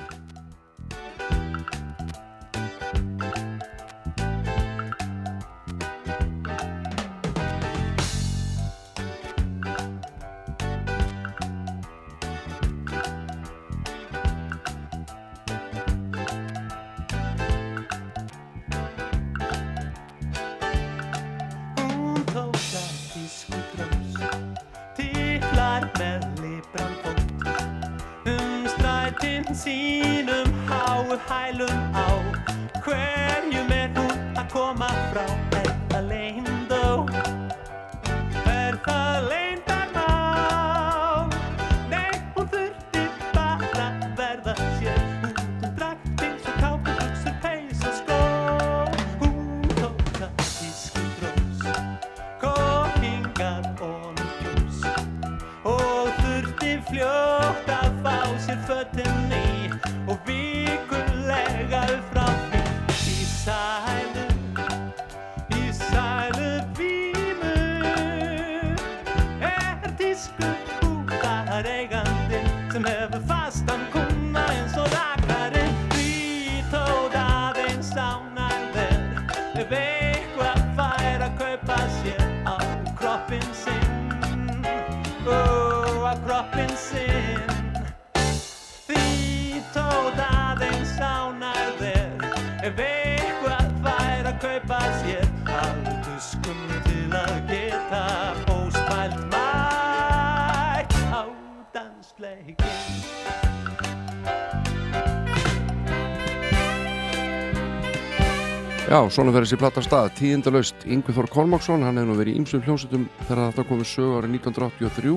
[108.95, 112.39] Já, svona verður þessi platta stað, tíðindalaust Yngvi Þór Kormáksson, hann hefði nú verið í
[112.39, 115.15] ýmsum hljómsutum þegar þetta komið sögu árið 1983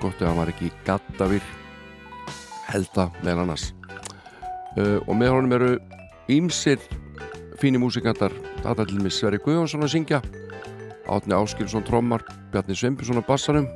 [0.00, 1.50] gott ef hann var ekki gattavir
[2.70, 3.66] helda meðal annars.
[4.78, 5.68] Uh, og með honum eru
[6.32, 6.80] ýmsir
[7.60, 10.22] fínir músikantar þetta til með Sverri Guðjónsson að syngja
[11.12, 13.68] Átni Áskilsson trommar Bjarni Sveinbjörnsson á bassarum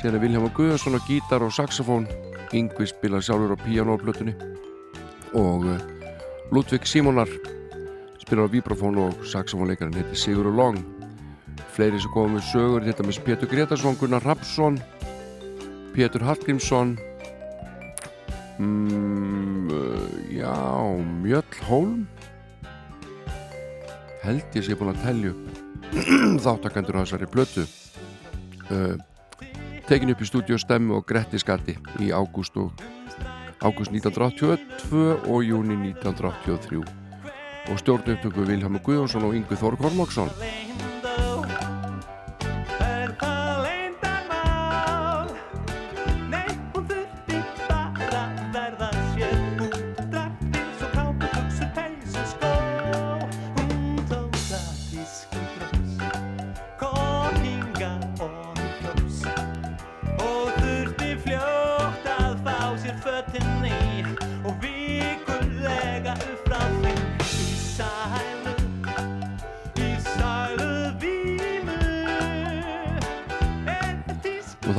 [0.00, 2.10] síðan er Vilhelm Guðjónsson á gítar og saxofón.
[2.50, 4.34] Yngvi spilar sjálfur á píanóplötunni.
[5.38, 5.78] Og uh,
[6.50, 7.30] Ludvig Simonar
[8.20, 10.80] spilar á vibrafón og saxofónleikarinn heitir Sigurður Long.
[11.74, 14.78] Fleiri sem komum við sögur þetta með Pétur Gretarsson, Gunnar Rapsson
[15.94, 16.98] Pétur Hallgrímsson
[18.58, 20.54] mm, uh, já
[21.22, 22.06] Mjöll Hólm.
[24.22, 25.58] Held ég sé búin að telja upp
[26.44, 28.94] þáttakandur á þessari blötu uh,
[29.88, 32.70] tekin upp í stúdíu Stemmu og Gretti Skatti í ágúst og
[33.64, 36.99] ágúst 1982 og júni 1983
[37.68, 40.32] og stjórn upptöku Vilhelm Guðjónsson og Yngvi Þór Kormáksson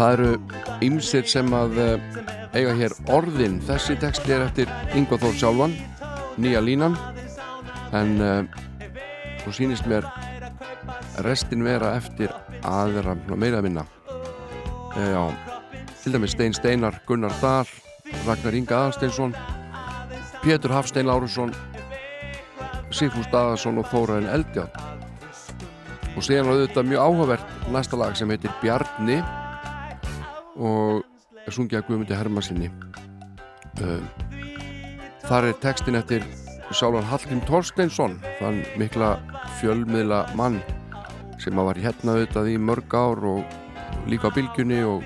[0.01, 0.29] það eru
[0.85, 2.19] ymsir sem að uh,
[2.57, 3.59] eiga hér orðin.
[3.67, 5.75] Þessi texti er eftir Yngvar Þór sjálfan
[6.41, 6.97] nýja línan.
[7.97, 8.41] En uh,
[9.43, 10.07] svo sýnist mér
[11.25, 12.33] restin vera eftir
[12.65, 13.85] aðra meira að minna.
[14.95, 15.23] Uh, já,
[16.01, 17.69] til dæmis Stein Steinar Gunnar Dahl,
[18.25, 19.35] Ragnar Inga Aðalsteinsson
[20.41, 21.53] Pétur Hafstein Lárusson
[22.91, 24.81] Sigfús Daðarsson og Þóraðin Eldjátt
[26.11, 29.21] og síðan var þetta mjög áhugavert næsta lag sem heitir Bjarni
[30.61, 32.69] og sungið að Guðmundi Hermansinni
[33.81, 34.03] uh,
[35.25, 36.25] þar er textin eftir
[36.71, 39.17] Sálan Hallgrim Torsteinsson þann mikla
[39.59, 40.61] fjölmiðla mann
[41.41, 43.57] sem að var hérna auðvitað í mörg ár og
[44.09, 45.03] líka á bylgjunni og,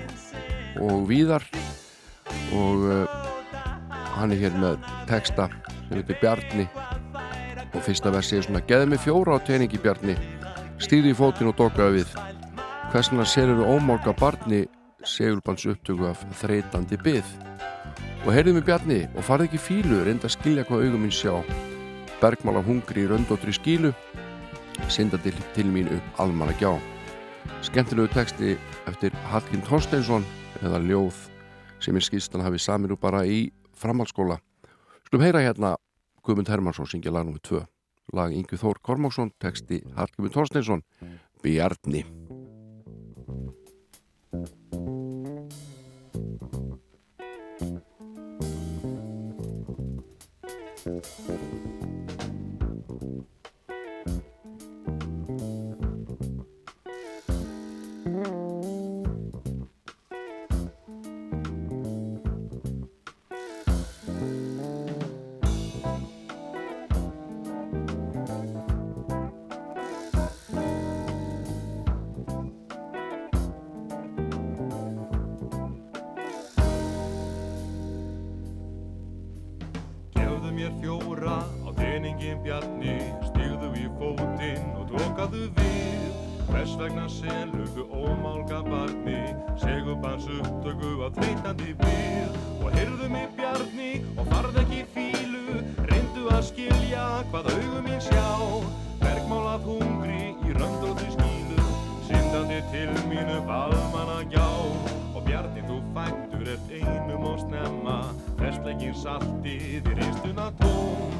[0.82, 1.44] og víðar.
[2.54, 3.16] Og uh,
[4.16, 4.78] hann er hér með
[5.08, 5.48] texta
[5.88, 6.68] sem heitir Bjarni.
[7.72, 10.16] Og fyrsta versi er svona Geði mig fjóra á teiningi Bjarni.
[10.82, 12.16] Stýði í fótinn og dokaði við.
[12.92, 14.64] Hversna serur við ómálga barni
[15.06, 17.28] segulbans upptöku af þreytandi byð
[18.26, 21.32] og heyrðið mig Bjarni og farið ekki fílu reynda að skilja hvað augum mín sjá.
[22.20, 23.92] Bergmál af hungri í röndóttri skílu
[24.90, 26.74] syndandi til mín upp almanna gjá.
[27.62, 28.56] Skemmtilegu texti
[28.90, 30.26] eftir Hallgrim Thorsteinsson
[30.62, 31.22] eða ljóð
[31.80, 33.46] sem er skýrstan hafi saminu bara í
[33.78, 34.40] framhaldsskóla.
[35.06, 35.76] Skulum heyra hérna
[36.26, 37.38] Guðmund Hermansson syngja lag nr.
[37.46, 37.62] 2
[38.14, 40.82] lag Ingu Þór Kormáksson texti Hallgrim Thorsteinsson
[41.42, 42.04] Bjarni
[44.32, 44.50] Thank
[51.80, 51.85] you.
[91.56, 97.86] Þreytandi við Og heyrðu mig bjarni og farð ekki fílu Reyndu að skilja hvað augum
[97.86, 98.26] mín sjá.
[99.00, 101.68] Bergmálað hungri í röndóti skílu
[102.08, 104.48] Syndandi til mínu balmanna gjá
[105.14, 107.96] Og bjarni þú fættur ert einum og snemma.
[108.38, 111.16] Festlegin saltið í reistuna tóm.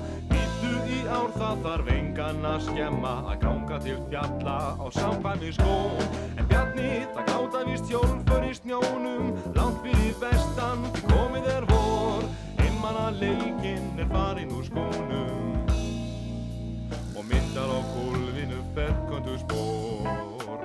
[0.86, 3.14] Í ár það þarf engan að skemma.
[3.32, 6.06] Að ganga til fjalla á samkvæmi skóm.
[6.36, 8.25] En bjarni það gáta víst hjólfur
[13.96, 15.66] leikinn er farin úr skónum
[17.16, 20.60] Og myndar á gólfinu ferköndu spór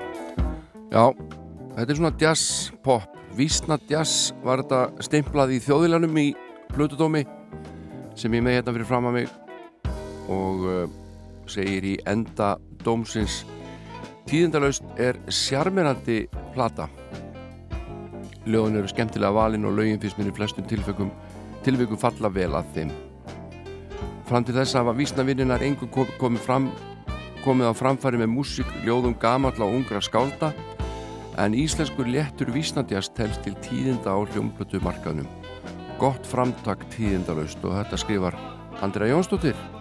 [0.91, 1.13] Já,
[1.75, 3.03] þetta er svona jazz pop.
[3.31, 6.33] Vísna jazz var þetta stimplað í þjóðilanum í
[6.71, 7.23] Plutudómi
[8.15, 9.29] sem ég með hérna fyrir fram að mig
[10.27, 10.89] og uh,
[11.47, 13.45] segir í enda dómsins
[14.27, 16.85] Tíðindalaust er sjarmerandi plata.
[18.45, 22.91] Lögun eru skemmtilega valin og lögin fyrst í flestum tilfeikum falla vel að þeim
[24.31, 26.67] Fram til þess hafa vísnavinninar engur kom, komið fram
[27.43, 30.53] komið á framfæri með músík, ljóðum gamalla og ungra skálda
[31.41, 35.27] en íslenskur léttur vísnandjast telst til tíðinda á hljómblötu markaðnum.
[35.99, 38.39] Gott framtak tíðindalaust og þetta skrifar
[38.79, 39.80] Andrea Jónsdóttir.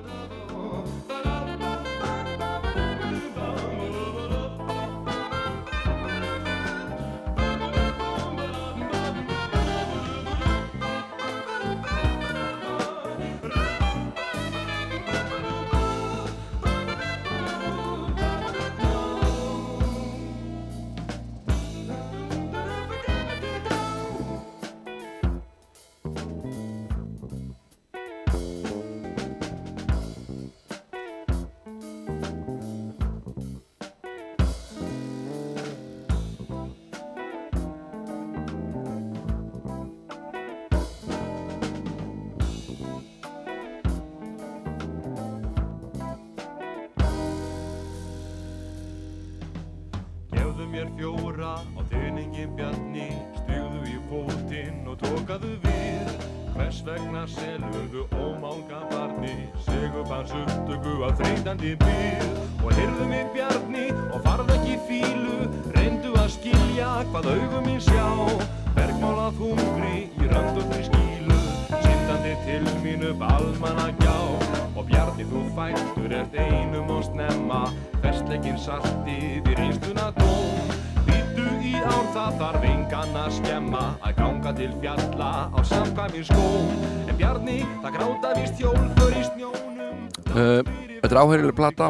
[91.30, 91.88] Þetta áheyrileg plata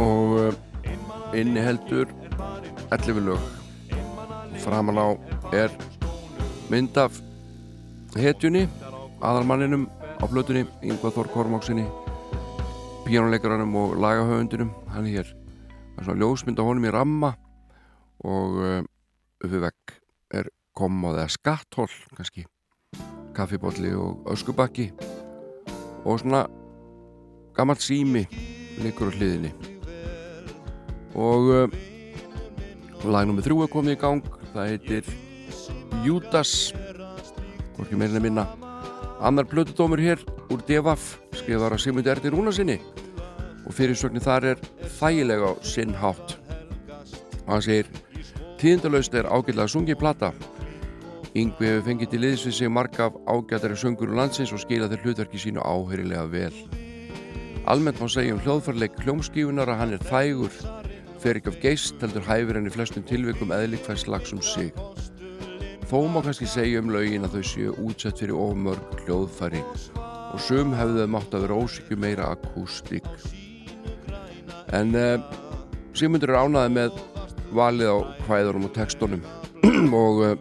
[0.00, 0.54] og uh,
[1.36, 2.08] inniheldur
[2.90, 3.40] 11 lög.
[4.62, 5.08] Framan á
[5.52, 5.72] er
[6.70, 7.20] mynd af
[8.16, 8.66] hetjunni,
[9.20, 11.84] aðalmanninum á blötunni, Yngvar Þór Kormáksinni,
[13.04, 14.72] píjónuleikaranum og lagahöfundinum.
[14.88, 15.32] Hann er hér,
[16.00, 17.34] svona ljósmynd á honum í ramma
[18.24, 18.82] og uh,
[19.44, 19.98] uppi vekk
[20.32, 22.48] er kommað eða skatthól kannski
[23.36, 24.90] kaffibólli og öskubakki
[26.04, 26.46] og svona
[27.54, 28.24] gammalt sími
[28.82, 29.52] líkur á hliðinni.
[31.18, 31.78] Og uh,
[33.08, 34.30] lag nummið þrjú er komið í gang.
[34.52, 35.10] Það heitir
[36.04, 36.54] Judas
[37.76, 38.46] hvorki meirinn að minna.
[39.18, 40.22] Annar blötudómur hér
[40.52, 42.78] úr Devaf skrifar að Sigmund Erdi Rúnasinni
[43.66, 44.62] og fyrirsögnin þar er
[44.98, 46.36] þægilega sinn hátt.
[47.46, 47.90] Og hann segir
[48.60, 50.32] tíðindalaust er ágætlega sungið plata.
[51.38, 54.88] Yngvi hefur fengið til liðs við sig marga af ágætari söngur úr landsins og skila
[54.90, 56.54] þeir hlutverki sínu áheyrilega vel
[57.68, 60.54] Almennt má segja um hljóðfarleik hljómskífunar að hann er þægur
[61.20, 64.70] fer ekki af geist heldur hæfur henni flestum tilvikum eðlik hvers lags um sig.
[65.90, 69.60] Þó má kannski segja um laugin að þau séu útsett fyrir ofmörg hljóðfæri
[70.00, 73.10] og sum hefðu þau mátt að vera ósykju meira akústík.
[74.72, 75.20] En uh,
[75.92, 77.02] Sigmundur er ánaði með
[77.52, 77.98] valið á
[78.30, 79.28] hvæðurum og textunum.
[80.06, 80.36] Og uh,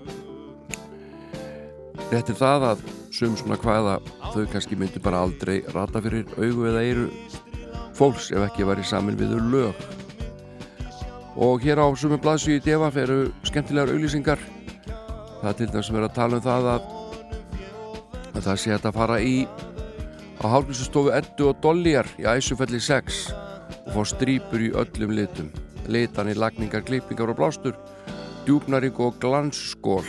[2.07, 2.87] réttir það að
[3.18, 3.95] sum svona hvaða
[4.30, 7.06] þau kannski myndi bara aldrei rata fyrir augu eða eiru
[7.98, 9.81] fólks ef ekki var í samin við þau lög.
[11.41, 14.41] Og hér á sumum blaðsvíu í Devaf eru skemmtilegar auglýsingar.
[15.41, 16.88] Það er til dæmis að vera að tala um það að,
[18.34, 19.35] að það sé að fara í
[20.38, 25.53] á hálflýsustofu Eddu og Dolljar í Æsufelli 6 og fá strýpur í öllum litum.
[25.89, 27.77] Litanir, lagningar, klippingar og blástur
[28.45, 30.06] djúpnaring og glansskól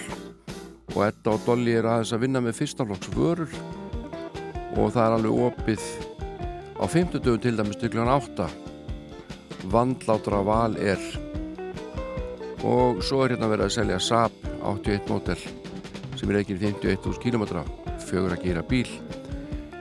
[0.95, 3.53] og Edda og Dolly er aðeins að vinna með fyrstaflokks vörur.
[4.79, 5.85] Og það er alveg opið
[6.79, 8.49] á 50 dögum til dæmis styklan 8
[9.73, 11.01] vandlátra val er.
[12.65, 15.43] Og svo er hérna verið að selja Saab 81 model
[16.19, 17.45] sem er ekki 51.000 km
[18.03, 18.89] fjögur að gera bíl.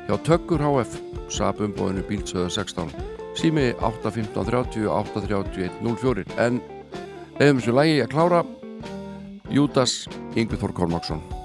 [0.08, 1.00] Hjá Tökkur HF
[1.34, 2.94] Saab umbóðinu bílsöða 16
[3.38, 6.62] sími 8.15.30 8.31.04 en
[7.38, 8.46] leiðum þessu lægi að klára.
[9.54, 10.00] Júdas
[10.38, 11.37] Yngvi Þór Kormáksson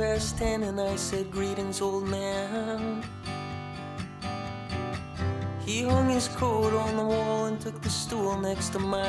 [0.00, 3.04] past ten, and I said, Greetings, old man.
[5.66, 8.99] He hung his coat on the wall and took the stool next to mine.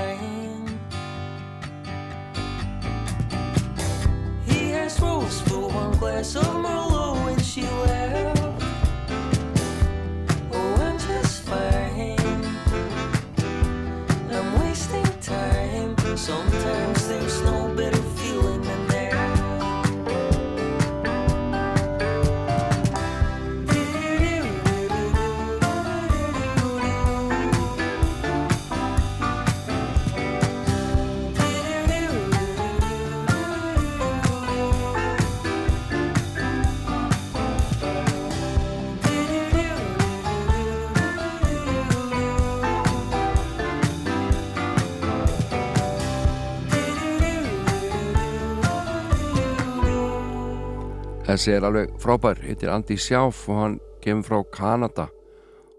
[51.32, 55.06] Þessi er alveg frábær, heitir Andy Sjáf og hann kemur frá Kanada.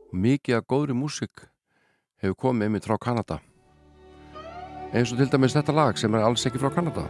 [0.09, 1.43] Og mikið af góðri músik
[2.23, 3.37] hefur komið einmitt frá Kanada.
[4.97, 7.05] Eins og til dæmis þetta lag sem er alls ekki frá Kanada.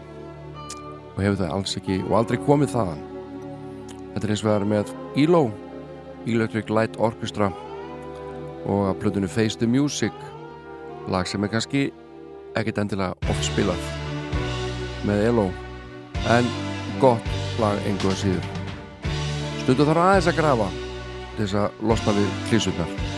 [1.13, 3.07] Og hefur það alls ekki og aldrei komið þaðan.
[4.17, 4.93] Þetta er eins og vegar með
[5.23, 5.45] ELO
[6.27, 7.53] Electric Light Orchestra.
[8.67, 10.19] Og að plötunni Face the Music
[11.07, 11.87] lag sem er kannski
[12.59, 13.89] ekkit endilega oft spilað.
[15.07, 15.49] Með ELO.
[16.27, 16.72] En
[17.03, 18.51] gott lag engu að síður.
[19.63, 20.69] Stundu þarf aðeins að grafa
[21.39, 23.12] þess að losna við klísutnar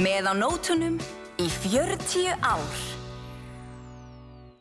[0.00, 0.96] með á nótunum
[1.40, 2.76] í 40 ár.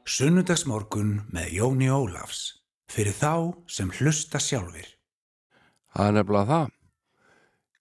[0.10, 2.57] Sunnudagsmorgun með Jóni Ólafs.
[2.90, 4.88] Fyrir þá sem hlusta sjálfur.
[5.94, 6.76] Það er nefnilega það.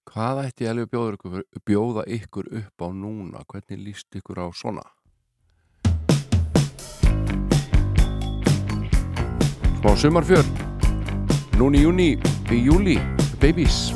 [0.09, 3.43] Hvað ætti ég alveg bjóða ykkur, bjóða ykkur upp á núna?
[3.49, 4.85] Hvernig líst ykkur á svona?
[9.79, 10.49] Smá sumarfjörn.
[11.59, 12.11] Núni, júni,
[12.51, 12.99] í júli.
[13.39, 13.89] Babies.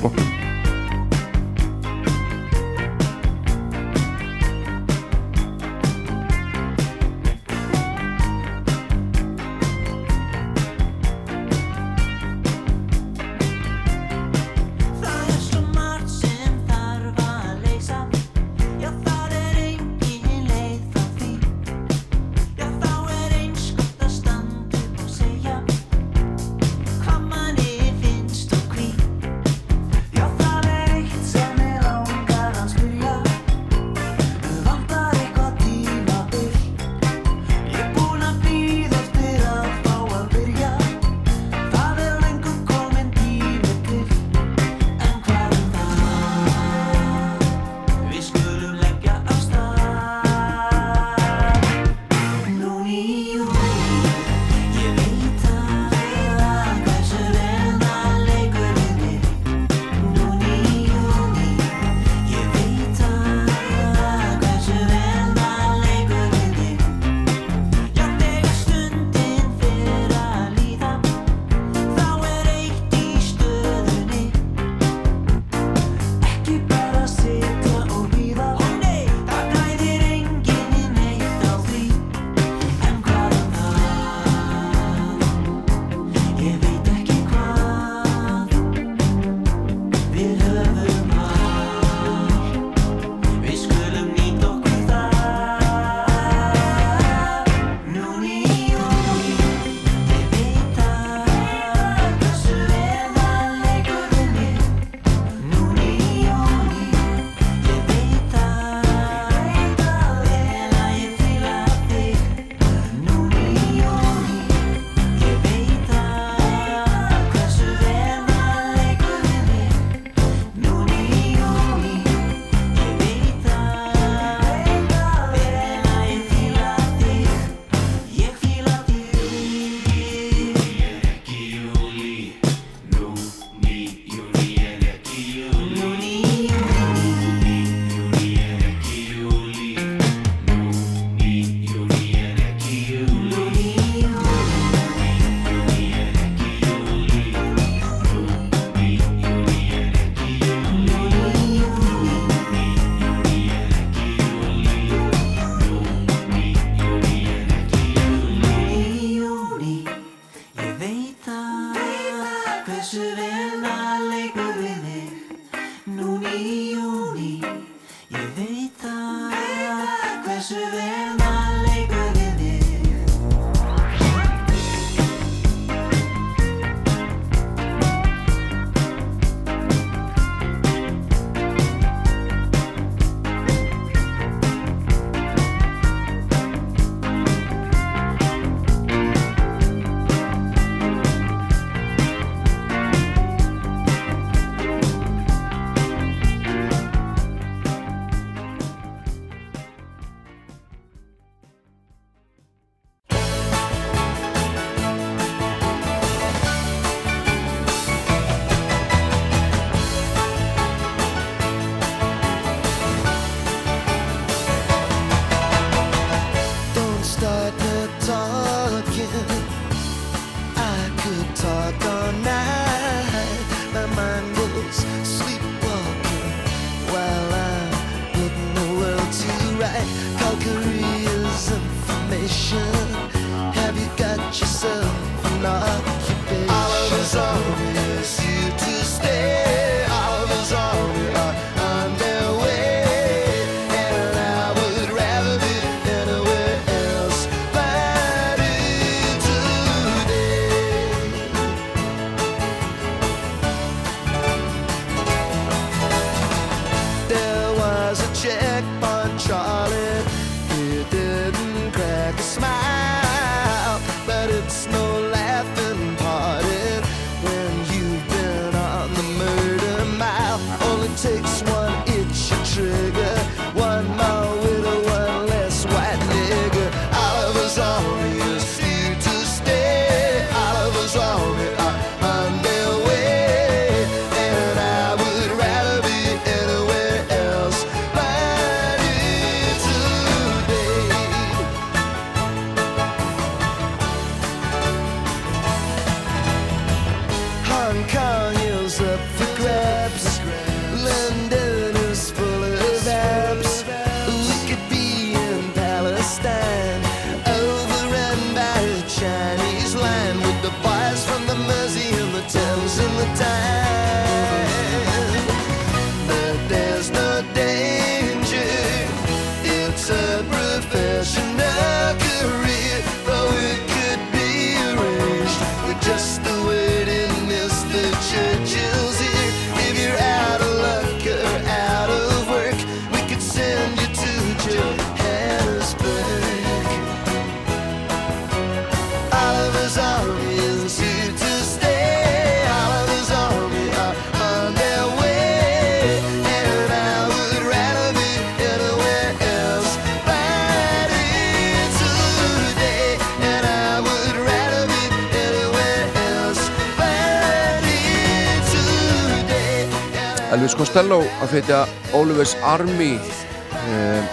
[360.74, 361.58] Costello að flytja
[361.94, 362.96] Oliver's Army.
[362.98, 364.08] Uh,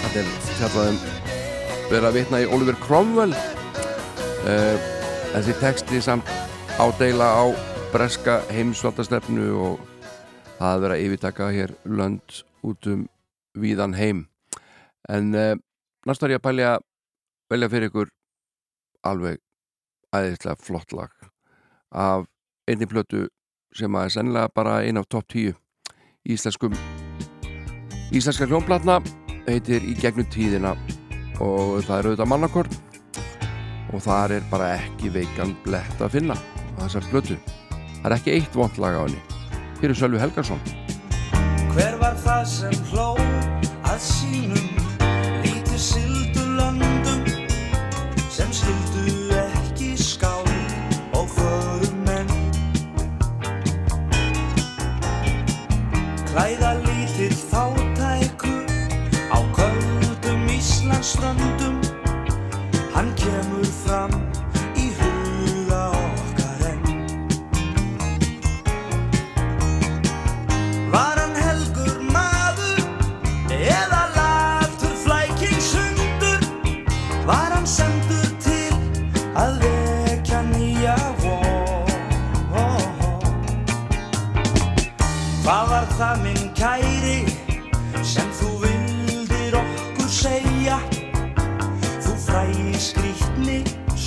[0.00, 0.96] þetta er fjallaðum
[1.90, 3.34] verið að vitna í Oliver Cromwell.
[4.46, 4.80] Uh,
[5.34, 6.32] þessi texti samt
[6.80, 7.44] ádeila á
[7.92, 9.84] breska heimsvaldastefnu og
[10.56, 13.06] það að vera yfirtaka hér lönd út um
[13.60, 14.24] víðan heim.
[15.04, 15.52] En uh,
[16.08, 16.74] næst var ég að pælja
[17.52, 18.14] velja fyrir ykkur
[19.04, 19.42] alveg
[20.16, 21.12] æðislega flott lag
[21.92, 22.24] af
[22.64, 23.26] einni plötu
[23.76, 25.60] sem að er sennilega bara ein af topp 10
[26.28, 26.76] íslenskum.
[28.10, 29.00] Íslenska hljónplatna
[29.46, 30.74] heitir Í gegnum tíðina
[31.40, 32.78] og það er auðvitað mannakorn
[33.90, 37.38] og þar er bara ekki veikan blett að finna á þessar plötu.
[38.00, 39.22] Það er ekki eitt vond lag á henni.
[39.80, 40.60] Hér er Sölvi Helgarsson
[41.72, 43.14] Hver var það sem hló
[43.88, 44.79] að sínum
[56.30, 58.52] Klæða lítill fátæku
[59.34, 61.76] á köldum Íslandsströndum.
[62.94, 63.59] Hann kemur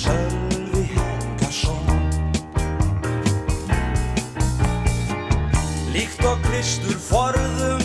[0.04, 1.86] Sölvi Helgason.
[5.94, 7.84] Líkt og Kristur forðum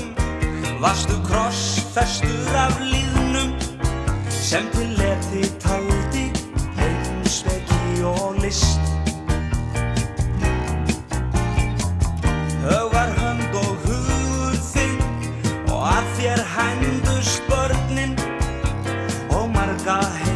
[0.83, 3.53] Varstu krossfestur af líðnum
[4.35, 6.25] Sem til leti taldi
[6.81, 8.83] Heimspeki og list.
[12.65, 14.99] Höfvar hönd og hugur þinn
[15.69, 18.17] Og að þér hændust börnin
[19.29, 20.28] Og marga heita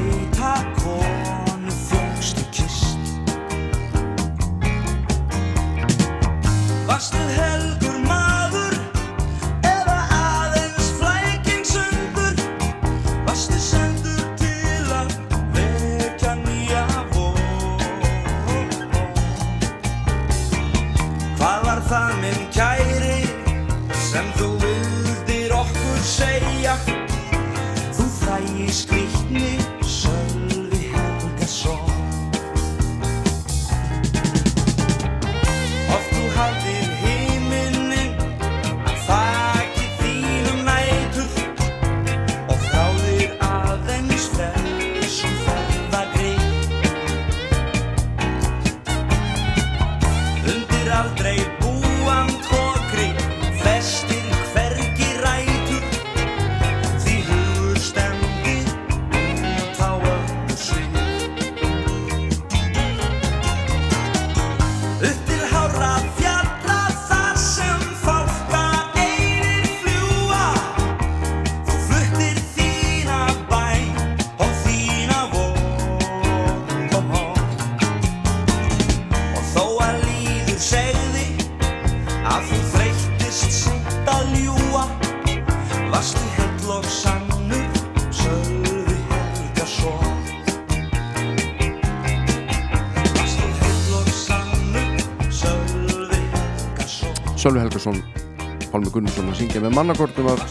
[99.74, 100.42] mannakortum af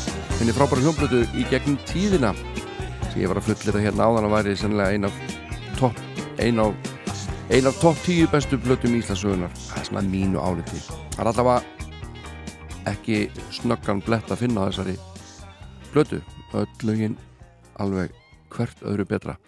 [0.40, 2.32] henni frábæra hljómblötu í gegnum tíðina
[3.12, 5.20] sem ég var að fullera hérna áðan að væri sennilega ein af
[5.78, 6.01] topp
[6.43, 6.74] ein af,
[7.55, 10.82] ein af topp tíu bestu blötum Íslandsögunar það er svona mínu áliti.
[11.15, 14.99] Það er allavega ekki snöggan blett að finna þessari
[15.93, 16.19] blötu
[16.59, 17.19] öll lögin
[17.78, 18.11] alveg
[18.57, 19.39] hvert öðru betra.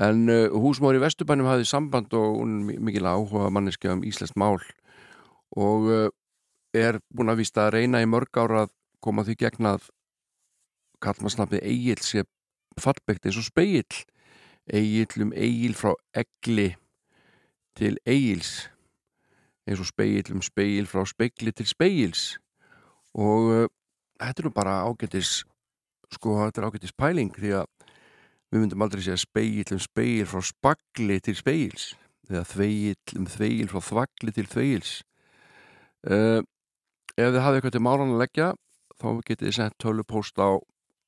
[0.00, 4.38] En uh, húsmóri í Vesturbænum hafði samband og hún er mikil áhuga manneskja um Íslands
[4.40, 4.62] mál.
[5.52, 6.06] Og uh,
[6.72, 9.88] er búin að vísta að reyna í mörg ára að koma því gegn að
[11.02, 12.24] kallmannsnafnið Egil sé
[12.80, 14.02] fallbegt eins og speill
[14.72, 16.70] Egil um Egil frá Egli
[17.74, 18.68] til Egils.
[19.66, 22.36] Eins og speill um speill frá speigli til speigils
[23.12, 23.66] og uh,
[24.18, 25.42] þetta er nú bara ágætis
[26.12, 27.68] sko þetta er ágætis pæling því að
[28.52, 31.92] við myndum aldrei segja speill um speill frá spagli til speigils
[32.30, 34.92] eða þveill um þveill frá þvagli til þveigils
[36.08, 36.40] uh,
[37.16, 38.50] ef þið hafið eitthvað til málan að leggja
[39.02, 40.56] þá getið þið sent tölupóst á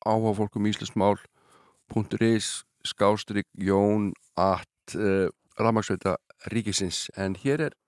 [0.04, 2.48] áhagfólkum íslensmál.is
[2.84, 6.18] skástrík jón at uh, ramagsveita
[6.52, 7.08] ríkisins.
[7.16, 7.78] En hér er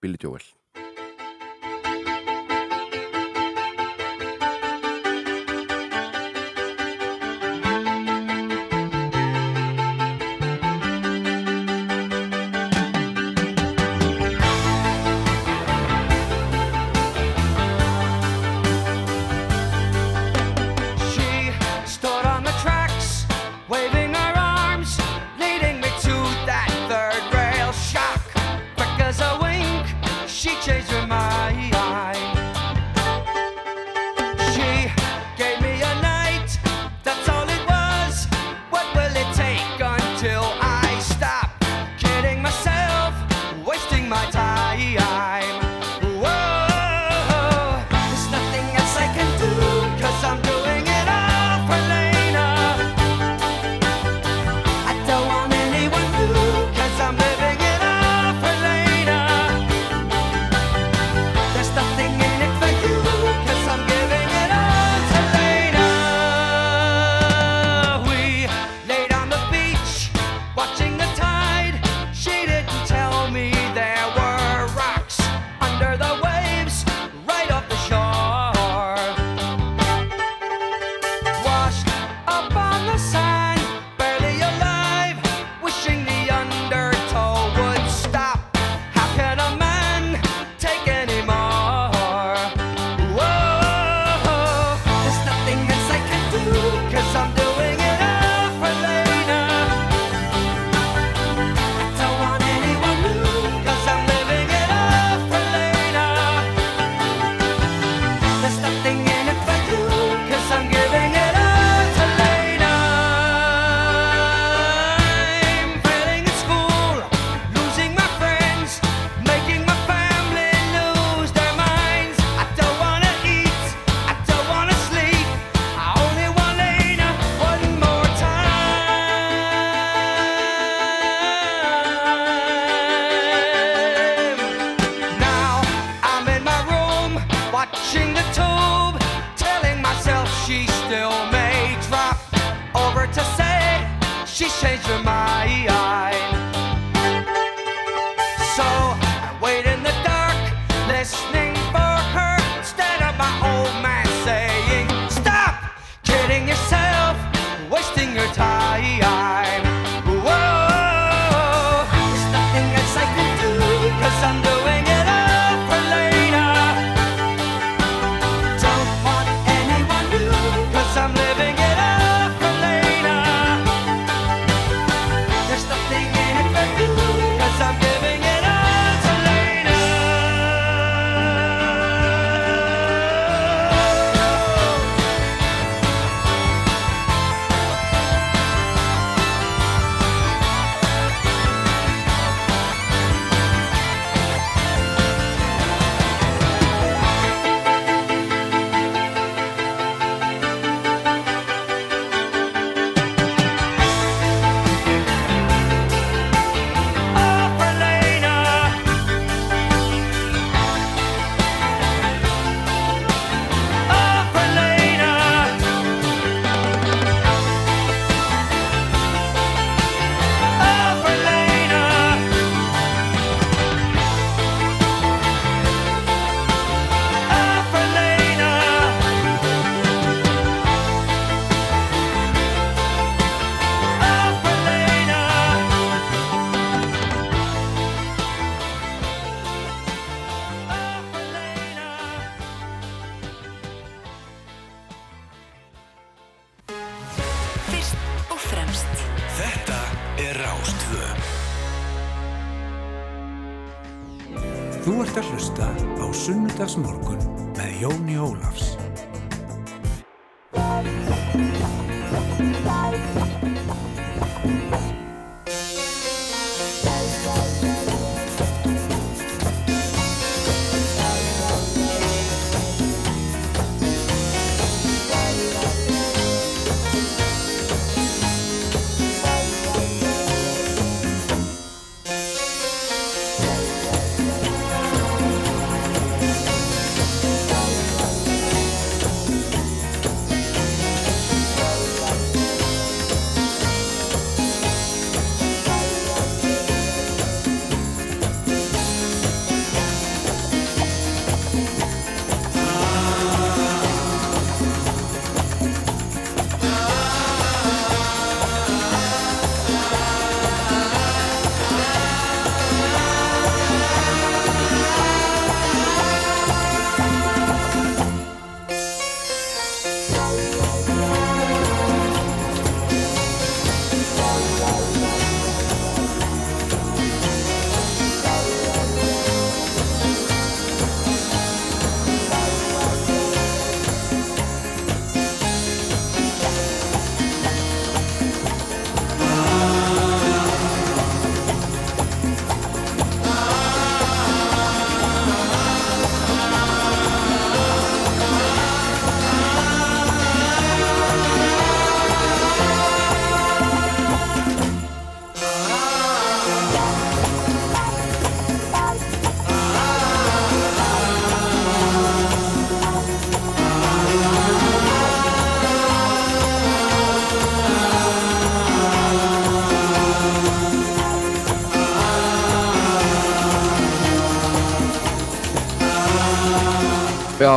[0.00, 0.46] Billy Joel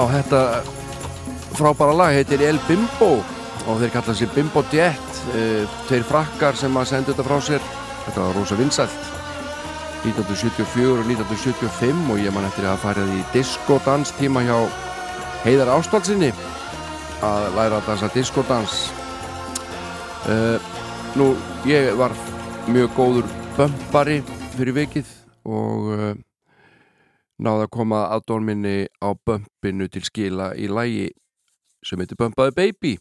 [0.10, 0.42] þetta
[1.58, 3.14] frábæra lag heitir El Bimbo
[3.70, 5.08] og þeir kalla sér Bimbo Jet.
[5.36, 7.74] Uh, tveir frakkar sem að senda þetta frá sér.
[8.08, 9.12] Þetta var rosa vinsælt.
[10.02, 14.58] 1974 og 1975 og ég man eftir að fara í diskodans tíma hjá
[15.44, 16.32] Heiðar Ástaldsinni
[17.22, 18.88] að læra að dansa diskodans
[20.26, 20.58] uh,
[21.20, 21.34] Nú,
[21.68, 22.16] ég var
[22.72, 24.22] mjög góður bömpari
[24.56, 25.14] fyrir vikið
[25.46, 26.12] og uh,
[27.42, 31.10] náði að koma aðdónminni á bömpinu til skila í lægi
[31.86, 32.92] sem heitir Bömpaði Baby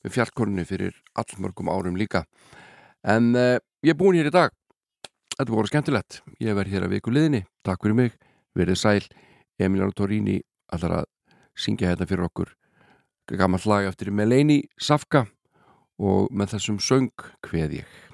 [0.00, 2.24] með fjallkornu fyrir allmörgum árum líka.
[3.04, 4.54] En uh, ég er búin hér í dag.
[5.36, 6.22] Þetta voru skemmtilegt.
[6.40, 8.16] Ég verð hér að viku liðinni, takk fyrir mig.
[8.56, 9.04] Verið sæl,
[9.60, 10.40] Emiliano Torini
[10.72, 11.10] allar að
[11.60, 12.56] syngja þetta fyrir okkur
[13.36, 15.26] gammal lag eftir Meleni Safka
[16.00, 18.09] og með þessum söng hveð ég